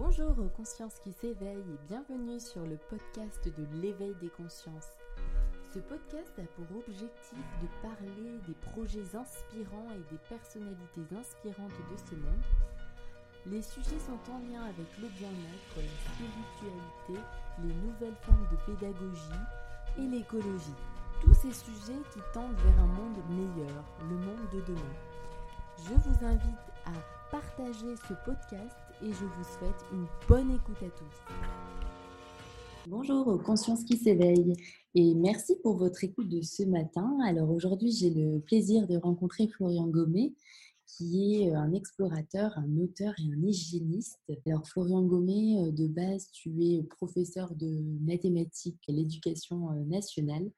Bonjour 0.00 0.30
aux 0.38 0.48
consciences 0.56 1.00
qui 1.02 1.10
s'éveillent 1.10 1.58
et 1.58 1.88
bienvenue 1.88 2.38
sur 2.38 2.64
le 2.64 2.76
podcast 2.88 3.44
de 3.48 3.66
l'éveil 3.82 4.14
des 4.20 4.28
consciences. 4.28 4.92
Ce 5.74 5.80
podcast 5.80 6.38
a 6.38 6.46
pour 6.54 6.78
objectif 6.78 7.42
de 7.60 7.66
parler 7.82 8.38
des 8.46 8.54
projets 8.70 9.16
inspirants 9.16 9.90
et 9.90 10.14
des 10.14 10.20
personnalités 10.28 11.02
inspirantes 11.18 11.80
de 11.90 11.96
ce 11.96 12.14
monde. 12.14 12.46
Les 13.46 13.60
sujets 13.60 13.98
sont 13.98 14.22
en 14.30 14.38
lien 14.46 14.62
avec 14.66 14.86
le 15.02 15.08
bien-être, 15.18 15.74
la 15.74 15.98
spiritualité, 16.14 17.18
les 17.64 17.74
nouvelles 17.82 18.22
formes 18.22 18.46
de 18.52 18.72
pédagogie 18.72 19.42
et 19.98 20.06
l'écologie. 20.06 20.78
Tous 21.22 21.34
ces 21.34 21.52
sujets 21.52 22.02
qui 22.14 22.20
tendent 22.32 22.54
vers 22.54 22.84
un 22.84 22.86
monde 22.86 23.18
meilleur, 23.30 23.82
le 24.08 24.14
monde 24.14 24.48
de 24.52 24.60
demain. 24.60 24.96
Je 25.76 25.94
vous 25.94 26.24
invite 26.24 26.66
à 26.86 26.92
partager 27.32 27.96
ce 27.96 28.14
podcast 28.24 28.87
et 29.02 29.12
je 29.12 29.24
vous 29.24 29.44
souhaite 29.44 29.84
une 29.92 30.06
bonne 30.28 30.50
écoute 30.50 30.82
à 30.82 30.90
tous. 30.90 31.34
Bonjour 32.88 33.28
aux 33.28 33.38
consciences 33.38 33.84
qui 33.84 33.96
s'éveillent 33.96 34.54
et 34.94 35.14
merci 35.14 35.56
pour 35.62 35.76
votre 35.76 36.02
écoute 36.02 36.28
de 36.28 36.42
ce 36.42 36.64
matin. 36.64 37.16
Alors 37.24 37.50
aujourd'hui, 37.50 37.92
j'ai 37.92 38.10
le 38.10 38.40
plaisir 38.40 38.88
de 38.88 38.96
rencontrer 38.96 39.46
Florian 39.48 39.86
Gommet 39.86 40.32
qui 40.86 41.42
est 41.42 41.54
un 41.54 41.72
explorateur, 41.74 42.50
un 42.56 42.76
auteur 42.78 43.14
et 43.18 43.32
un 43.32 43.46
hygiéniste. 43.46 44.18
Alors 44.46 44.66
Florian 44.66 45.02
Gommet, 45.02 45.58
euh, 45.60 45.70
de 45.70 45.86
base, 45.86 46.30
tu 46.32 46.50
es 46.64 46.82
professeur 46.82 47.54
de 47.54 47.84
mathématiques 48.00 48.82
à 48.88 48.92
l'éducation 48.92 49.70
euh, 49.70 49.84
nationale 49.84 50.50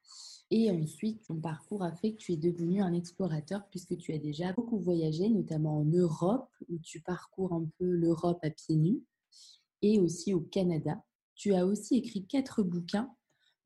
et 0.50 0.70
ensuite, 0.70 1.22
ton 1.26 1.36
parcours 1.36 1.84
a 1.84 1.92
fait 1.92 2.12
que 2.12 2.18
tu 2.18 2.32
es 2.32 2.36
devenu 2.36 2.82
un 2.82 2.92
explorateur 2.92 3.68
puisque 3.70 3.96
tu 3.96 4.12
as 4.12 4.18
déjà 4.18 4.52
beaucoup 4.52 4.78
voyagé, 4.78 5.28
notamment 5.28 5.78
en 5.78 5.84
Europe, 5.84 6.50
où 6.68 6.78
tu 6.78 7.00
parcours 7.00 7.52
un 7.52 7.68
peu 7.78 7.84
l'Europe 7.84 8.40
à 8.42 8.50
pieds 8.50 8.76
nus, 8.76 9.02
et 9.82 10.00
aussi 10.00 10.34
au 10.34 10.40
Canada. 10.40 11.02
Tu 11.36 11.54
as 11.54 11.64
aussi 11.64 11.96
écrit 11.98 12.26
quatre 12.26 12.64
bouquins, 12.64 13.14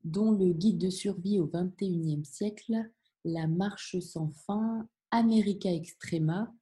dont 0.03 0.31
le 0.31 0.53
guide 0.53 0.77
de 0.77 0.91
survie 0.91 1.39
au 1.39 1.47
XXIe 1.47 2.23
siècle, 2.23 2.75
La 3.23 3.47
marche 3.47 3.97
sans 3.99 4.31
fin, 4.45 4.87
America 5.09 5.73
Extrema, 5.73 6.53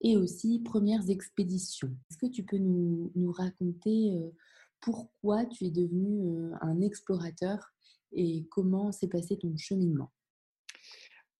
et 0.00 0.16
aussi 0.16 0.60
Premières 0.60 1.10
expéditions. 1.10 1.94
Est-ce 2.10 2.16
que 2.16 2.32
tu 2.32 2.44
peux 2.44 2.56
nous, 2.56 3.12
nous 3.14 3.30
raconter 3.30 4.14
euh, 4.14 4.30
pourquoi 4.80 5.44
tu 5.44 5.66
es 5.66 5.70
devenu 5.70 6.30
euh, 6.30 6.54
un 6.62 6.80
explorateur 6.80 7.75
et 8.16 8.46
comment 8.50 8.90
s'est 8.90 9.08
passé 9.08 9.38
ton 9.38 9.56
cheminement? 9.56 10.10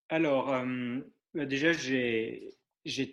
Alors, 0.09 0.53
euh, 0.53 1.01
bah, 1.35 1.47
déjà, 1.47 1.73
j'ai 1.73 2.55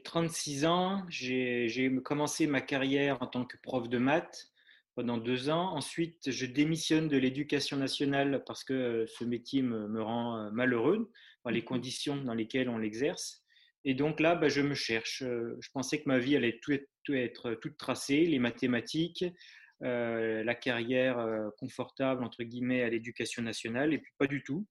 36 0.03 0.65
ans, 0.65 1.03
j'ai 1.09 1.91
commencé 2.03 2.45
ma 2.45 2.61
carrière 2.61 3.21
en 3.21 3.27
tant 3.27 3.45
que 3.45 3.57
prof 3.57 3.89
de 3.89 3.97
maths 3.97 4.51
pendant 4.95 5.17
deux 5.17 5.49
ans. 5.49 5.73
Ensuite, 5.73 6.29
je 6.29 6.45
démissionne 6.45 7.07
de 7.07 7.17
l'éducation 7.17 7.77
nationale 7.77 8.43
parce 8.45 8.63
que 8.63 9.05
ce 9.07 9.23
métier 9.23 9.63
me, 9.63 10.03
rend 10.03 10.51
malheureux, 10.51 11.09
dans 11.43 11.49
les 11.49 11.61
mmh 11.61 11.65
conditions 11.65 12.17
dans 12.17 12.35
lesquelles 12.35 12.69
on 12.69 12.77
l'exerce. 12.77 13.43
Et 13.85 13.95
donc 13.95 14.19
là, 14.19 14.35
bah, 14.35 14.49
je 14.49 14.61
me 14.61 14.75
cherche. 14.75 15.23
Je 15.23 15.69
pensais 15.73 15.99
que 15.99 16.07
ma 16.07 16.19
vie 16.19 16.35
allait 16.35 16.59
tout 16.61 16.73
être, 16.73 16.87
tout 17.03 17.13
être 17.13 17.55
toute 17.55 17.77
tracée, 17.77 18.25
les 18.25 18.39
mathématiques, 18.39 19.25
euh, 19.83 20.43
la 20.43 20.55
carrière 20.55 21.19
euh, 21.19 21.49
confortable 21.57 22.23
entre 22.23 22.43
guillemets 22.43 22.83
à 22.83 22.89
l'éducation 22.89 23.43
nationale 23.43 23.93
et 23.93 23.97
puis 23.97 24.13
pas 24.17 24.27
du 24.27 24.41
tout. 24.43 24.65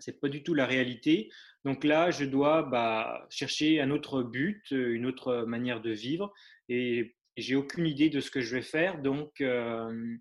C'est 0.00 0.20
pas 0.20 0.28
du 0.28 0.42
tout 0.42 0.54
la 0.54 0.66
réalité. 0.66 1.30
Donc 1.64 1.84
là, 1.84 2.10
je 2.10 2.24
dois 2.24 2.62
bah, 2.62 3.26
chercher 3.30 3.80
un 3.80 3.90
autre 3.90 4.22
but, 4.22 4.72
une 4.72 5.06
autre 5.06 5.44
manière 5.44 5.80
de 5.80 5.92
vivre 5.92 6.32
et 6.68 7.14
j'ai 7.36 7.54
aucune 7.54 7.86
idée 7.86 8.10
de 8.10 8.20
ce 8.20 8.30
que 8.30 8.40
je 8.40 8.56
vais 8.56 8.62
faire. 8.62 9.00
Donc 9.00 9.40
euh, 9.40 10.16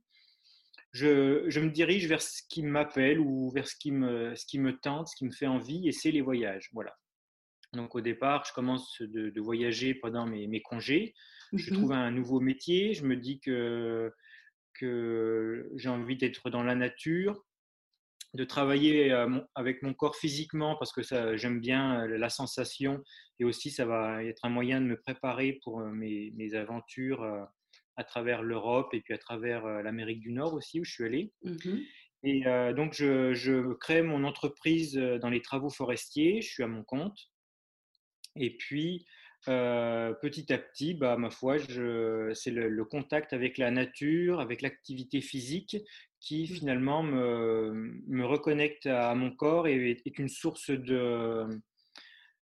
je, 0.92 1.60
me 1.60 1.72
dirige 1.72 2.08
vers 2.08 2.22
ce 2.22 2.44
qui 2.50 2.62
m'appelle 2.62 3.20
ou 3.20 3.50
vers 3.50 3.68
ce 3.68 3.76
qui, 3.76 3.92
me, 3.92 4.36
ce 4.36 4.46
qui 4.46 4.60
me 4.60 4.78
tente, 4.78 5.08
ce 5.08 5.16
qui 5.16 5.26
me 5.26 5.32
fait 5.32 5.48
envie, 5.48 5.88
et 5.88 5.92
c'est 5.92 6.12
les 6.12 6.22
voyages. 6.22 6.70
Voilà. 6.72 6.96
Donc 7.74 7.96
au 7.96 8.02
départ, 8.02 8.46
je 8.46 8.54
commence 8.54 9.02
de, 9.02 9.42
voyager 9.42 9.96
pendant 9.96 10.28
mes 10.28 10.62
congés. 10.62 11.16
Je 11.54 11.72
mmh 11.72 11.78
trouve 11.78 11.92
un 11.92 12.12
nouveau 12.12 12.40
métier. 12.40 12.94
Je 12.94 13.06
me 13.06 13.16
dis 13.16 13.40
que, 13.40 14.12
que 14.74 15.70
j'ai 15.76 15.90
envie 15.90 16.18
d'être 16.18 16.50
dans 16.50 16.64
la 16.64 16.76
nature, 16.76 17.46
de 18.34 18.44
travailler 18.44 19.12
avec 19.56 19.84
mon 19.84 19.94
corps 19.94 20.16
physiquement 20.16 20.76
parce 20.78 20.92
que 20.92 21.02
j'aime 21.38 21.60
bien 21.60 22.08
la 22.08 22.30
sensation 22.30 23.04
et 23.40 23.46
aussi 23.46 23.70
ça 23.70 23.86
va 23.86 24.24
être 24.24 24.46
un 24.46 24.50
moyen 24.50 24.82
de 24.82 24.88
me 24.88 25.00
préparer 25.00 25.60
pour 25.64 25.82
mes, 25.82 26.32
mes 26.36 26.56
aventures 26.56 27.24
à 27.96 28.04
travers 28.04 28.42
l'Europe 28.42 28.92
et 28.94 29.02
puis 29.02 29.14
à 29.14 29.20
travers 29.20 29.68
l'Amérique 29.84 30.20
du 30.20 30.32
Nord 30.32 30.56
aussi 30.56 30.80
où 30.80 30.84
je 30.84 30.92
suis 30.92 31.06
allé. 31.06 31.32
Mmh 31.44 31.80
et 32.26 32.46
donc 32.74 32.94
je, 32.94 33.34
je, 33.34 33.74
crée 33.74 34.02
mon 34.02 34.24
entreprise 34.24 34.96
dans 34.96 35.30
les 35.30 35.42
travaux 35.42 35.70
forestiers, 35.70 36.42
je 36.42 36.48
suis 36.48 36.64
à 36.64 36.68
mon 36.68 36.82
compte. 36.82 37.20
Et 38.38 38.56
puis 38.56 39.06
petit 39.46 40.54
à 40.54 40.58
petit, 40.58 40.94
bah, 40.94 41.18
ma 41.18 41.30
foi, 41.30 41.58
c'est 41.60 42.52
le, 42.52 42.86
contact 42.86 43.34
avec 43.34 43.58
la 43.58 43.72
nature, 43.72 44.40
avec 44.40 44.62
l'activité 44.62 45.22
physique 45.22 45.78
qui 46.20 46.44
mmh. 46.44 46.48
finalement 46.48 47.04
me, 47.04 48.02
me, 48.08 48.26
reconnecte 48.26 48.86
à 48.86 49.14
mon 49.16 49.32
corps 49.32 49.68
et 49.68 49.92
est, 49.92 50.20
une 50.20 50.30
source 50.30 50.70
de, 50.70 51.46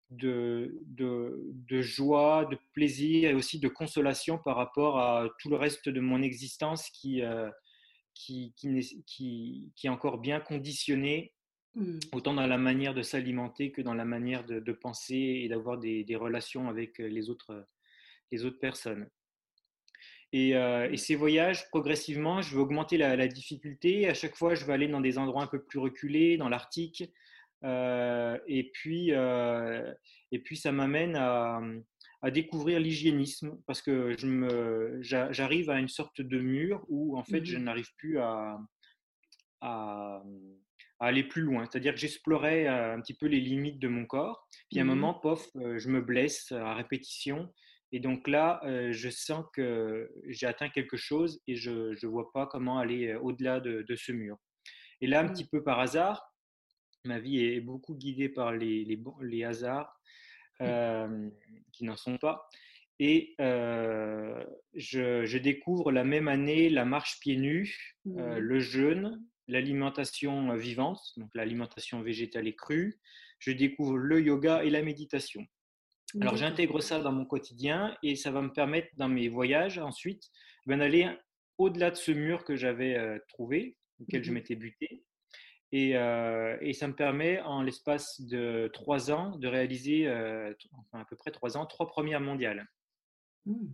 de, 0.10 0.82
de, 0.86 1.82
joie, 1.82 2.46
de 2.46 2.58
plaisir 2.74 3.30
et 3.30 3.34
aussi 3.34 3.60
de 3.60 3.70
consolation 3.70 4.38
par 4.38 4.58
rapport 4.58 5.00
à 5.00 5.30
tout 5.40 5.50
le 5.50 5.56
reste 5.56 5.88
de 5.88 6.02
mon 6.02 6.22
existence 6.22 6.90
qui, 6.90 7.22
qui, 8.14 8.54
qui, 8.58 9.04
qui, 9.06 9.72
qui 9.76 9.88
est 9.88 9.90
encore 9.90 10.18
bien 10.18 10.40
conditionné 10.40 11.34
Mmh. 11.80 12.00
autant 12.12 12.34
dans 12.34 12.46
la 12.46 12.58
manière 12.58 12.94
de 12.94 13.02
s'alimenter 13.02 13.72
que 13.72 13.82
dans 13.82 13.94
la 13.94 14.04
manière 14.04 14.44
de, 14.44 14.72
penser 14.74 15.16
et 15.44 15.48
d'avoir 15.48 15.78
des, 15.78 16.16
relations 16.18 16.68
avec 16.68 16.98
les 16.98 17.30
autres, 17.30 17.66
les 18.34 18.44
autres 18.44 18.60
personnes. 18.60 19.10
Et, 20.34 20.50
et, 20.50 20.98
ces 20.98 21.16
voyages, 21.16 21.70
progressivement, 21.70 22.42
je 22.42 22.54
vais 22.54 22.62
augmenter 22.62 22.98
la, 22.98 23.28
difficulté. 23.30 24.10
À 24.10 24.14
chaque 24.14 24.36
fois, 24.36 24.56
je 24.56 24.66
vais 24.66 24.74
aller 24.74 24.90
dans 24.90 25.00
des 25.00 25.18
endroits 25.18 25.42
un 25.42 25.48
peu 25.48 25.64
plus 25.64 25.80
reculés, 25.80 26.36
dans 26.36 26.50
l'Arctique. 26.50 27.04
et, 27.64 28.72
puis, 28.74 29.12
et 29.12 30.40
puis, 30.44 30.58
ça 30.58 30.74
m'amène 30.74 31.16
à, 31.16 31.62
à, 32.22 32.30
découvrir 32.30 32.82
l'hygiénisme 32.82 33.58
parce 33.66 33.82
que 33.82 34.18
j'arrive 35.02 35.70
à 35.70 35.80
une 35.80 35.88
sorte 35.88 36.22
de 36.22 36.40
mur 36.40 36.86
où, 36.90 37.18
en 37.18 37.24
fait, 37.24 37.46
je 37.46 37.58
mmh 37.58 37.64
n'arrive 37.64 37.90
plus 37.98 38.20
à, 38.20 38.60
à 39.62 40.22
à 41.00 41.08
aller 41.08 41.24
plus 41.24 41.42
loin. 41.42 41.66
C'est-à-dire 41.66 41.94
que 41.94 42.00
j'explorais 42.00 42.68
euh, 42.68 42.96
un 42.96 43.02
petit 43.02 43.14
peu 43.14 43.28
les 43.28 43.40
limites 43.40 43.80
de 43.80 43.88
mon 43.88 44.06
corps. 44.06 44.48
Puis 44.70 44.80
à 44.80 44.82
un 44.82 44.86
mmh 44.86 44.88
moment, 44.88 45.14
pof, 45.14 45.48
euh, 45.56 45.80
je 45.80 45.90
me 45.90 46.02
blesse 46.02 46.52
à 46.52 46.74
répétition. 46.74 47.52
Et 47.92 48.00
donc 48.00 48.28
là, 48.28 48.62
euh, 48.66 48.92
je 48.92 49.10
sens 49.10 49.46
que 49.54 50.12
j'ai 50.28 50.46
atteint 50.46 50.70
quelque 50.70 50.98
chose 50.98 51.42
et 51.48 51.56
je 51.56 51.72
ne 51.72 52.08
vois 52.08 52.32
pas 52.34 52.46
comment 52.46 52.78
aller 52.78 53.16
au-delà 53.16 53.60
de, 53.60 53.96
ce 53.96 54.12
mur. 54.12 54.38
Et 55.02 55.08
là, 55.08 55.22
un 55.22 55.24
mmh. 55.24 55.32
petit 55.32 55.48
peu 55.48 55.64
par 55.64 55.80
hasard, 55.80 56.34
ma 57.06 57.18
vie 57.18 57.44
est 57.44 57.62
beaucoup 57.62 57.96
guidée 57.96 58.30
par 58.30 58.52
les, 58.52 58.84
les, 58.84 59.02
les 59.22 59.44
hasards 59.44 60.00
mmh. 60.60 61.30
qui 61.72 61.86
n'en 61.86 61.96
sont 61.96 62.18
pas. 62.18 62.48
Et 63.00 63.34
je, 63.40 64.46
je, 64.76 65.38
découvre 65.38 65.94
la 65.94 66.04
même 66.04 66.28
année 66.28 66.70
la 66.70 66.84
marche 66.84 67.20
pieds 67.22 67.38
nus, 67.38 67.96
le 68.06 68.60
jeûne, 68.60 69.26
l'alimentation 69.50 70.52
euh, 70.52 70.56
vivante, 70.56 71.02
donc 71.18 71.30
l'alimentation 71.34 72.02
végétale 72.02 72.48
et 72.48 72.56
crue. 72.56 73.00
Je 73.40 73.52
découvre 73.52 73.98
le 73.98 74.22
yoga 74.22 74.64
et 74.64 74.70
la 74.70 74.82
méditation. 74.82 75.46
Alors 76.22 76.36
j'intègre 76.38 76.82
ça 76.82 77.00
dans 77.00 77.12
mon 77.12 77.26
quotidien 77.26 77.96
et 78.02 78.16
ça 78.16 78.32
va 78.32 78.42
me 78.42 78.52
permettre 78.52 78.90
dans 78.98 79.08
mes 79.08 79.30
voyages 79.30 79.78
ensuite 79.78 80.24
ben, 80.66 80.80
d'aller 80.80 81.08
au-delà 81.60 81.92
de 81.92 81.96
ce 81.96 82.12
mur 82.12 82.46
que 82.46 82.56
j'avais 82.56 82.98
euh, 82.98 83.20
trouvé, 83.28 83.78
auquel 84.00 84.24
je 84.24 84.32
mmh 84.32 84.34
m'étais 84.34 84.56
buté. 84.56 85.04
Et, 85.72 85.96
euh, 85.96 86.58
et, 86.62 86.74
ça 86.74 86.88
me 86.88 86.96
permet 86.96 87.40
en 87.42 87.62
l'espace 87.62 88.22
de 88.22 88.72
trois 88.74 89.12
ans 89.12 89.38
de 89.38 89.48
réaliser, 89.48 90.10
enfin 90.74 91.02
à 91.02 91.06
peu 91.06 91.16
près 91.16 91.30
trois 91.30 91.58
ans, 91.58 91.68
trois 91.68 91.88
premières 91.88 92.22
mondiales. 92.22 92.68
Mmh. 93.46 93.68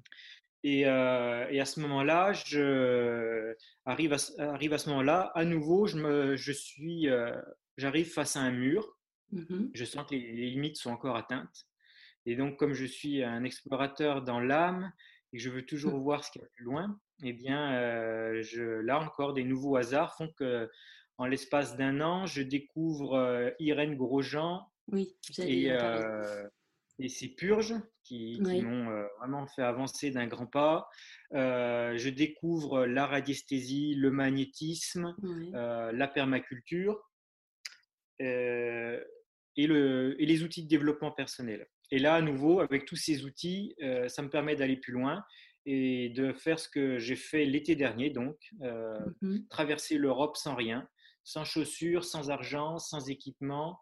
Euh, 0.66 1.48
et, 1.50 1.60
à 1.60 1.66
ce 1.66 1.80
moment-là, 1.82 2.34
je 2.34 3.54
arrive 3.86 4.14
à, 4.14 4.18
arrive 4.40 4.74
à 4.74 4.78
ce 4.78 4.90
moment-là, 4.90 5.32
à 5.36 5.46
nouveau, 5.46 5.86
je, 5.86 5.98
me, 5.98 6.36
je 6.36 6.52
suis, 6.52 7.08
euh, 7.10 7.40
j'arrive 7.78 8.12
face 8.12 8.36
à 8.36 8.42
un 8.42 8.52
mur. 8.52 8.98
Mmh 9.32 9.70
je 9.74 9.86
sens 9.86 10.06
que 10.08 10.16
les, 10.16 10.50
limites 10.52 10.78
sont 10.78 10.92
encore 10.92 11.16
atteintes. 11.16 11.66
Et 12.26 12.36
donc, 12.36 12.58
comme 12.58 12.74
je 12.74 12.86
suis 12.86 13.24
un 13.24 13.44
explorateur 13.44 14.24
dans 14.24 14.40
l'âme 14.40 14.92
et 15.34 15.38
que 15.38 15.44
je 15.44 15.50
veux 15.50 15.66
toujours 15.66 16.00
mmh. 16.00 16.04
voir 16.04 16.24
ce 16.24 16.32
qu'il 16.32 16.42
y 16.42 16.46
a 16.46 16.50
plus 16.56 16.66
loin, 16.66 17.00
eh 17.24 17.34
bien, 17.34 17.74
euh, 17.74 18.42
je, 18.42 18.64
là 18.64 19.00
encore, 19.00 19.34
des 19.34 19.44
nouveaux 19.44 19.76
hasards 19.76 20.16
font 20.16 20.32
que, 20.38 20.70
en 21.18 21.26
l'espace 21.26 21.78
d'un 21.78 22.02
an, 22.02 22.26
je 22.26 22.42
découvre 22.42 23.54
Irène 23.60 23.96
Grosjean. 23.96 24.66
Oui, 24.88 25.16
et, 25.40 25.72
et 27.00 27.09
ces 27.09 27.30
purges 27.30 27.75
qui, 28.03 28.39
m'ont 28.42 29.07
vraiment 29.19 29.47
fait 29.47 29.63
avancer 29.63 30.12
d'un 30.12 30.27
grand 30.27 30.47
pas. 30.47 30.88
je 31.31 32.09
découvre 32.09 32.86
la 32.86 33.06
radiesthésie, 33.06 33.95
le 33.95 34.12
magnétisme, 34.12 35.15
la 35.53 36.07
permaculture 36.07 37.00
et, 38.19 38.97
le, 39.57 40.15
et 40.19 40.25
les 40.25 40.44
outils 40.44 40.63
de 40.63 40.69
développement 40.69 41.12
personnel. 41.12 41.68
Et 41.92 42.00
là, 42.00 42.15
à 42.15 42.21
nouveau, 42.21 42.62
avec 42.62 42.86
tous 42.86 42.95
ces 42.95 43.25
outils, 43.25 43.75
ça 44.07 44.21
me 44.21 44.30
permet 44.30 44.56
d'aller 44.56 44.77
plus 44.77 44.94
loin 44.94 45.24
et 45.65 46.09
de 46.09 46.31
faire 46.33 46.59
ce 46.59 46.69
que 46.69 47.00
j'ai 47.00 47.15
fait 47.15 47.45
l'été 47.45 47.75
dernier, 47.75 48.09
donc 48.09 48.38
mmh 49.21 49.39
traverser 49.50 49.97
l'Europe 49.97 50.38
sans 50.38 50.56
rien, 50.56 50.88
sans 51.24 51.44
chaussures, 51.44 52.06
sans 52.06 52.30
argent, 52.30 52.77
sans 52.77 53.09
équipement, 53.09 53.80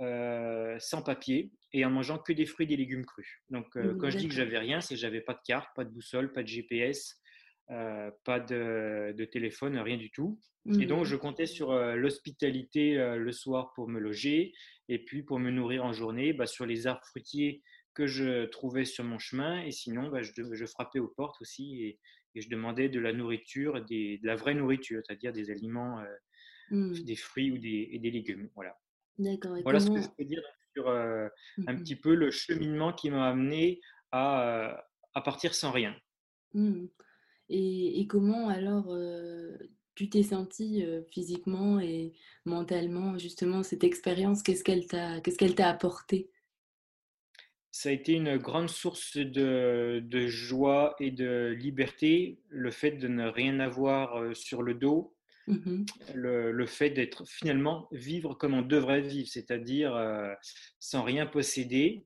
sans 0.00 1.02
papier 1.02 1.50
et 1.72 1.84
en 1.84 1.90
mangeant 1.90 2.18
que 2.18 2.32
des 2.32 2.46
fruits 2.46 2.64
et 2.64 2.68
des 2.68 2.76
légumes 2.76 3.04
crus. 3.04 3.42
Donc, 3.50 3.74
mmh, 3.74 3.98
quand 3.98 4.10
je 4.10 4.18
dis 4.18 4.28
que 4.28 4.34
j'avais 4.34 4.58
rien, 4.58 4.80
c'est 4.80 4.94
que 4.94 5.00
j'avais 5.00 5.20
pas 5.20 5.34
de 5.34 5.40
carte, 5.46 5.68
pas 5.74 5.84
de 5.84 5.90
boussole, 5.90 6.32
pas 6.32 6.42
de 6.42 6.48
GPS, 6.48 7.20
pas 7.68 8.40
de, 8.40 9.24
téléphone, 9.32 9.78
rien 9.78 9.96
du 9.96 10.10
tout. 10.10 10.38
Et 10.80 10.86
donc, 10.86 11.02
mmh. 11.02 11.10
je 11.10 11.16
comptais 11.16 11.46
sur 11.46 11.72
l'hospitalité 11.72 12.94
le 12.94 13.32
soir 13.32 13.72
pour 13.74 13.88
me 13.88 14.00
loger 14.00 14.52
et 14.88 14.98
puis 14.98 15.22
pour 15.22 15.38
me 15.38 15.50
nourrir 15.50 15.84
en 15.84 15.92
journée, 15.92 16.32
bah, 16.32 16.46
sur 16.46 16.66
les 16.66 16.86
arbres 16.86 17.04
fruitiers 17.04 17.62
que 17.94 18.06
je 18.06 18.44
trouvais 18.46 18.84
sur 18.84 19.04
mon 19.04 19.18
chemin. 19.18 19.62
Et 19.62 19.72
sinon, 19.72 20.08
bah, 20.08 20.20
je, 20.22 20.66
frappais 20.66 20.98
aux 21.00 21.08
portes 21.08 21.40
aussi 21.40 21.82
et, 21.82 21.98
je 22.38 22.50
demandais 22.50 22.90
de 22.90 23.00
la 23.00 23.14
nourriture, 23.14 23.82
de 23.82 24.18
la 24.22 24.36
vraie 24.36 24.52
nourriture, 24.52 25.00
c'est-à-dire 25.06 25.32
des 25.32 25.50
aliments, 25.50 26.00
euh, 26.00 26.04
mmh. 26.70 26.92
des 27.04 27.16
fruits 27.16 27.50
ou 27.50 27.56
des, 27.56 27.88
et 27.92 27.98
des 27.98 28.10
légumes. 28.10 28.50
Voilà. 28.54 28.78
D'accord. 29.18 29.56
Voilà 29.62 29.80
ce 29.80 29.90
que 29.90 30.00
je 30.00 30.08
peux 30.16 30.24
dire 30.24 30.42
sur 30.74 30.88
euh, 30.88 31.28
un 31.66 31.72
mmh 31.72 31.78
petit 31.78 31.96
peu 31.96 32.14
le 32.14 32.30
cheminement 32.30 32.92
qui 32.92 33.10
m'a 33.10 33.28
amené 33.28 33.80
à, 34.12 34.84
à, 35.14 35.20
partir 35.22 35.54
sans 35.54 35.70
rien. 35.70 35.96
Mmh. 36.52 36.86
Et, 37.48 38.00
et, 38.00 38.06
comment 38.06 38.48
alors 38.48 38.94
tu 39.94 40.10
t'es 40.10 40.22
senti 40.22 40.84
physiquement 41.10 41.80
et 41.80 42.12
mentalement, 42.44 43.16
justement, 43.16 43.62
cette 43.62 43.84
expérience 43.84 44.42
Qu'est-ce 44.42 44.64
qu'elle 44.64 44.86
t'a 44.86 45.20
qu'est-ce 45.20 45.38
qu'elle 45.38 45.54
t'a 45.54 45.68
apporté? 45.68 46.30
Ça 47.78 47.90
a 47.90 47.92
été 47.92 48.14
une 48.14 48.38
grande 48.38 48.70
source 48.70 49.16
de, 49.16 50.26
joie 50.28 50.96
et 50.98 51.10
de 51.10 51.54
liberté, 51.58 52.40
le 52.48 52.70
fait 52.70 52.92
de 52.92 53.06
ne 53.06 53.28
rien 53.28 53.60
avoir 53.60 54.34
sur 54.34 54.62
le 54.62 54.74
dos, 54.74 55.15
mmh 55.46 55.84
le, 56.14 56.66
fait 56.66 56.90
d'être 56.90 57.24
finalement 57.26 57.88
vivre 57.92 58.34
comme 58.34 58.54
on 58.54 58.62
devrait 58.62 59.02
vivre, 59.02 59.28
c'est-à-dire 59.28 59.94
euh, 59.94 60.32
sans 60.80 61.02
rien 61.02 61.26
posséder 61.26 62.04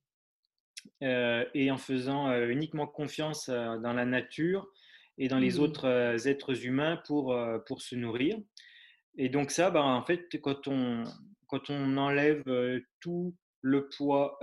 euh, 1.02 1.44
et 1.54 1.70
en 1.70 1.78
faisant 1.78 2.32
uniquement 2.48 2.86
confiance 2.86 3.48
dans 3.48 3.92
la 3.92 4.04
nature 4.04 4.68
et 5.18 5.28
dans 5.28 5.38
les 5.38 5.58
mmh 5.58 5.60
autres 5.60 6.28
êtres 6.28 6.66
humains 6.66 7.00
pour, 7.06 7.36
pour 7.66 7.82
se 7.82 7.94
nourrir. 7.94 8.38
Et 9.16 9.28
donc 9.28 9.50
ça, 9.50 9.70
bah, 9.70 9.82
en 9.82 10.04
fait, 10.04 10.26
quand 10.40 10.68
on, 10.68 11.04
quand 11.46 11.70
on 11.70 11.96
enlève 11.96 12.44
tout 13.00 13.34
le 13.60 13.88
poids 13.88 14.38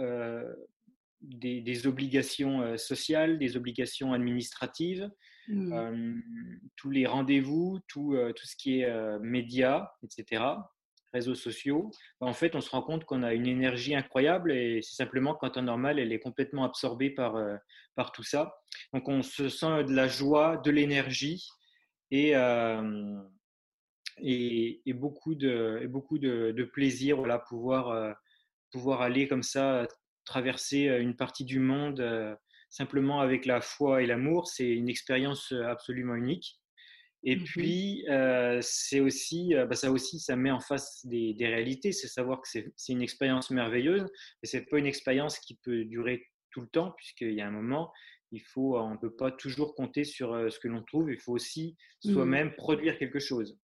des, 1.21 1.87
obligations 1.87 2.77
sociales, 2.77 3.39
des 3.39 3.57
obligations 3.57 4.13
administratives, 4.13 5.09
mmh. 5.47 6.21
tous 6.75 6.89
les 6.89 7.05
rendez-vous, 7.05 7.79
tout, 7.87 8.17
tout, 8.35 8.45
ce 8.45 8.55
qui 8.55 8.81
est 8.81 9.19
médias, 9.19 9.89
etc., 10.03 10.43
réseaux 11.13 11.35
sociaux, 11.35 11.89
bah, 12.19 12.27
en 12.27 12.33
fait, 12.33 12.55
on 12.55 12.61
se 12.61 12.69
rend 12.69 12.81
compte 12.81 13.05
qu'on 13.05 13.23
a 13.23 13.33
une 13.33 13.47
énergie 13.47 13.95
incroyable 13.95 14.51
et 14.51 14.81
c'est 14.81 14.95
simplement 14.95 15.35
qu'en 15.35 15.49
temps 15.49 15.61
normal, 15.61 15.99
elle 15.99 16.11
est 16.11 16.19
complètement 16.19 16.65
absorbée 16.65 17.09
par, 17.09 17.41
par 17.95 18.11
tout 18.11 18.23
ça. 18.23 18.57
Donc, 18.93 19.07
on 19.07 19.21
se 19.21 19.49
sent 19.49 19.85
de 19.85 19.93
la 19.93 20.07
joie, 20.07 20.57
de 20.57 20.69
l'énergie 20.69 21.47
et, 22.11 22.33
et, 24.19 24.93
beaucoup 24.93 25.35
de, 25.35 25.87
beaucoup 25.87 26.19
de, 26.19 26.51
de 26.51 26.63
plaisir, 26.65 27.17
voilà, 27.17 27.39
pouvoir, 27.39 28.15
pouvoir 28.71 29.01
aller 29.01 29.27
comme 29.27 29.43
ça 29.43 29.87
traverser 30.27 30.83
une 30.99 31.15
partie 31.15 31.45
du 31.45 31.59
monde 31.59 32.01
simplement 32.69 33.21
avec 33.21 33.45
la 33.45 33.61
foi 33.61 34.03
et 34.03 34.05
l'amour, 34.05 34.47
c'est 34.47 34.69
une 34.69 34.89
expérience 34.89 35.53
absolument 35.67 36.15
unique. 36.15 36.59
Et 37.23 37.35
mmh 37.35 37.43
puis, 37.43 38.05
c'est 38.61 38.99
aussi, 38.99 39.53
bah, 39.55 39.75
ça 39.75 39.91
aussi, 39.91 40.19
ça 40.19 40.35
met 40.35 40.51
en 40.51 40.59
face 40.59 41.05
des, 41.05 41.35
réalités. 41.39 41.91
C'est 41.91 42.07
savoir 42.07 42.41
que 42.41 42.47
c'est 42.47 42.93
une 42.93 43.01
expérience 43.01 43.49
merveilleuse, 43.49 44.03
mais 44.03 44.47
c'est 44.47 44.65
pas 44.65 44.77
une 44.77 44.85
expérience 44.85 45.39
qui 45.39 45.57
peut 45.63 45.83
durer 45.85 46.23
tout 46.51 46.61
le 46.61 46.67
temps, 46.67 46.91
puisqu'il 46.91 47.33
y 47.33 47.41
a 47.41 47.47
un 47.47 47.51
moment, 47.51 47.91
il 48.31 48.41
faut, 48.41 48.77
on 48.77 48.91
ne 48.91 48.97
peut 48.97 49.15
pas 49.15 49.31
toujours 49.31 49.75
compter 49.75 50.03
sur 50.03 50.51
ce 50.51 50.59
que 50.59 50.67
l'on 50.67 50.83
trouve. 50.83 51.11
Il 51.11 51.19
faut 51.19 51.33
aussi 51.33 51.75
mmh. 52.05 52.13
soi-même 52.13 52.55
produire 52.55 52.97
quelque 52.97 53.19
chose. 53.19 53.57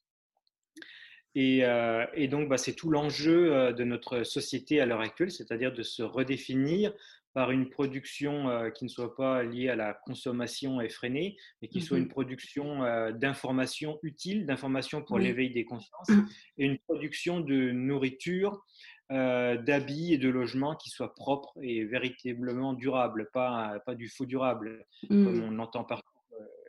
Euh, 1.38 2.06
et, 2.14 2.28
donc, 2.28 2.50
bah, 2.50 2.58
c'est 2.58 2.74
tout 2.74 2.90
l'enjeu 2.90 3.54
euh, 3.54 3.74
de 3.74 3.84
notre 3.84 4.24
société 4.24 4.80
à 4.80 4.86
l'heure 4.86 5.02
actuelle, 5.02 5.32
c'est-à-dire 5.32 5.74
de 5.74 5.84
se 5.84 6.04
redéfinir 6.04 6.94
par 7.34 7.52
une 7.52 7.70
production 7.70 8.50
euh, 8.50 8.70
qui 8.70 8.86
ne 8.86 8.90
soit 8.90 9.16
pas 9.16 9.44
liée 9.44 9.70
à 9.70 9.76
la 9.76 9.94
consommation 9.94 10.82
effrénée, 10.82 11.36
mais 11.62 11.68
qui 11.68 11.82
soit 11.82 11.98
une 11.98 12.06
mmh 12.06 12.14
production 12.14 13.12
d'informations 13.14 13.98
utiles, 14.04 14.46
d'informations 14.46 15.02
pour 15.02 15.18
l'éveil 15.18 15.52
des 15.52 15.66
consciences, 15.66 16.10
et 16.58 16.66
une 16.66 16.78
production 16.78 17.40
de 17.40 17.72
nourriture, 17.72 18.64
d'habits 19.10 20.14
et 20.14 20.18
de 20.18 20.30
logements 20.30 20.76
qui 20.76 20.90
soient 20.90 21.16
propres 21.16 21.58
et 21.62 21.86
véritablement 21.86 22.74
durables, 22.74 23.30
pas, 23.34 23.80
pas 23.86 23.96
du 23.96 24.10
faux 24.10 24.28
durable, 24.28 24.86
comme 25.08 25.40
mmh. 25.40 25.44
on 25.44 25.60
entend 25.60 25.84
partout. 25.84 26.08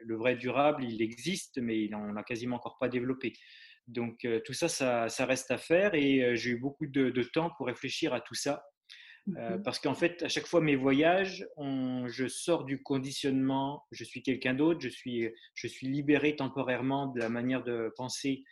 Le 0.03 0.17
vrai 0.17 0.37
durable, 0.37 0.85
il 0.85 1.03
existe, 1.03 1.59
mais 1.59 1.93
on 1.95 2.13
n'a 2.13 2.23
quasiment 2.23 2.57
encore 2.57 2.79
pas 2.79 2.89
développé. 2.89 3.35
Donc 3.87 4.27
tout 4.45 4.55
ça, 4.55 4.69
ça, 4.69 5.27
reste 5.27 5.51
à 5.51 5.59
faire 5.59 5.95
et 5.95 6.37
j'ai 6.37 6.51
eu 6.51 6.59
beaucoup 6.59 6.87
de, 6.87 7.23
temps 7.23 7.51
pour 7.57 7.67
réfléchir 7.67 8.15
à 8.15 8.21
tout 8.21 8.35
ça. 8.35 8.65
Mmh 9.27 9.63
parce 9.65 9.79
qu'en 9.79 9.95
fait, 9.95 10.23
à 10.23 10.29
chaque 10.29 10.47
fois 10.47 10.61
mes 10.61 10.77
voyages, 10.77 11.47
je 11.59 12.29
sors 12.29 12.65
du 12.65 12.83
conditionnement, 12.83 13.85
je 13.91 14.05
suis 14.05 14.23
quelqu'un 14.23 14.53
d'autre, 14.53 14.81
je 14.81 14.91
suis, 14.91 15.31
je 15.55 15.67
suis 15.67 15.89
libéré 15.89 16.37
temporairement 16.37 17.07
de 17.07 17.21
la 17.21 17.31
manière 17.31 17.65
de 17.65 17.91
penser 17.97 18.45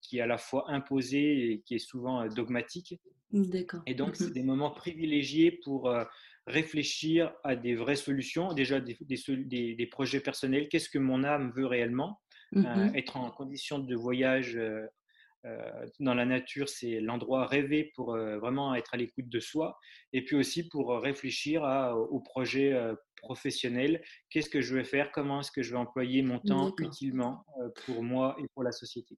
qui 0.00 0.16
est 0.16 0.22
à 0.22 0.26
la 0.26 0.38
fois 0.38 0.70
imposée 0.70 1.50
et 1.50 1.60
qui 1.60 1.74
est 1.74 1.78
souvent 1.78 2.26
dogmatique. 2.28 2.98
D'accord. 3.30 3.82
Et 3.86 3.94
donc, 3.94 4.12
mmh 4.12 4.14
c'est 4.14 4.32
des 4.32 4.42
moments 4.42 4.70
privilégiés 4.70 5.52
pour 5.62 5.94
réfléchir 6.46 7.34
à 7.44 7.54
des 7.54 7.74
vraies 7.74 7.96
solutions, 7.96 8.54
déjà 8.54 8.80
des, 8.80 8.96
des 9.74 9.86
projets 9.86 10.20
personnels. 10.20 10.70
Qu'est-ce 10.70 10.88
que 10.88 10.98
mon 10.98 11.22
âme 11.22 11.52
veut 11.54 11.66
réellement? 11.66 12.18
Mmh 12.52 12.64
euh, 12.64 12.92
être 12.94 13.16
en 13.18 13.30
condition 13.30 13.78
de 13.78 13.94
voyage 13.94 14.56
euh, 14.56 14.80
euh, 14.80 14.88
dans 16.00 16.14
la 16.14 16.24
nature, 16.24 16.68
c'est 16.68 17.00
l'endroit 17.00 17.46
rêvé 17.46 17.92
pour 17.94 18.16
vraiment 18.16 18.74
être 18.74 18.94
à 18.94 18.96
l'écoute 18.96 19.28
de 19.28 19.40
soi 19.40 19.78
et 20.12 20.24
puis 20.24 20.36
aussi 20.36 20.68
pour 20.68 21.00
réfléchir 21.00 21.64
à, 21.64 21.96
au 21.96 22.20
projet 22.20 22.76
professionnel. 23.16 24.02
Qu'est-ce 24.30 24.50
que 24.50 24.60
je 24.60 24.74
vais 24.74 24.84
faire? 24.84 25.10
Comment 25.12 25.40
est-ce 25.40 25.52
que 25.52 25.62
je 25.62 25.70
vais 25.70 25.78
employer 25.78 26.22
mon 26.22 26.38
temps 26.40 26.74
utilement 26.78 27.44
pour 27.86 28.02
moi 28.02 28.36
et 28.40 28.46
pour 28.54 28.62
la 28.62 28.72
société? 28.72 29.16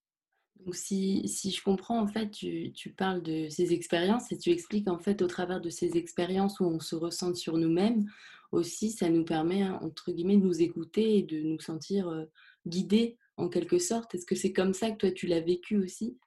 Donc, 0.64 0.74
si, 0.74 1.26
si, 1.26 1.50
je 1.50 1.62
comprends, 1.62 2.00
en 2.00 2.06
fait, 2.06 2.30
tu, 2.30 2.72
tu, 2.72 2.92
parles 2.92 3.22
de 3.22 3.48
ces 3.48 3.72
expériences 3.72 4.30
et 4.30 4.36
tu 4.36 4.50
expliques, 4.50 4.88
en 4.88 4.98
fait, 4.98 5.22
au 5.22 5.26
travers 5.26 5.60
de 5.60 5.70
ces 5.70 5.96
expériences 5.96 6.60
où 6.60 6.64
on 6.64 6.80
se 6.80 6.94
ressent 6.94 7.34
sur 7.34 7.56
nous-mêmes, 7.56 8.04
aussi, 8.52 8.90
ça 8.90 9.08
nous 9.08 9.24
permet, 9.24 9.64
entre 9.68 10.12
guillemets, 10.12 10.36
de 10.36 10.44
nous 10.44 10.60
écouter 10.60 11.18
et 11.18 11.22
de 11.22 11.40
nous 11.40 11.60
sentir 11.60 12.26
guidés 12.66 13.16
en 13.40 13.48
quelque 13.48 13.78
sorte? 13.78 14.14
Est-ce 14.14 14.26
que 14.26 14.34
c'est 14.34 14.52
comme 14.52 14.74
ça 14.74 14.90
que 14.90 14.96
toi 14.96 15.10
tu 15.10 15.26
l'as 15.26 15.40
vécu 15.40 15.76
aussi? 15.76 16.18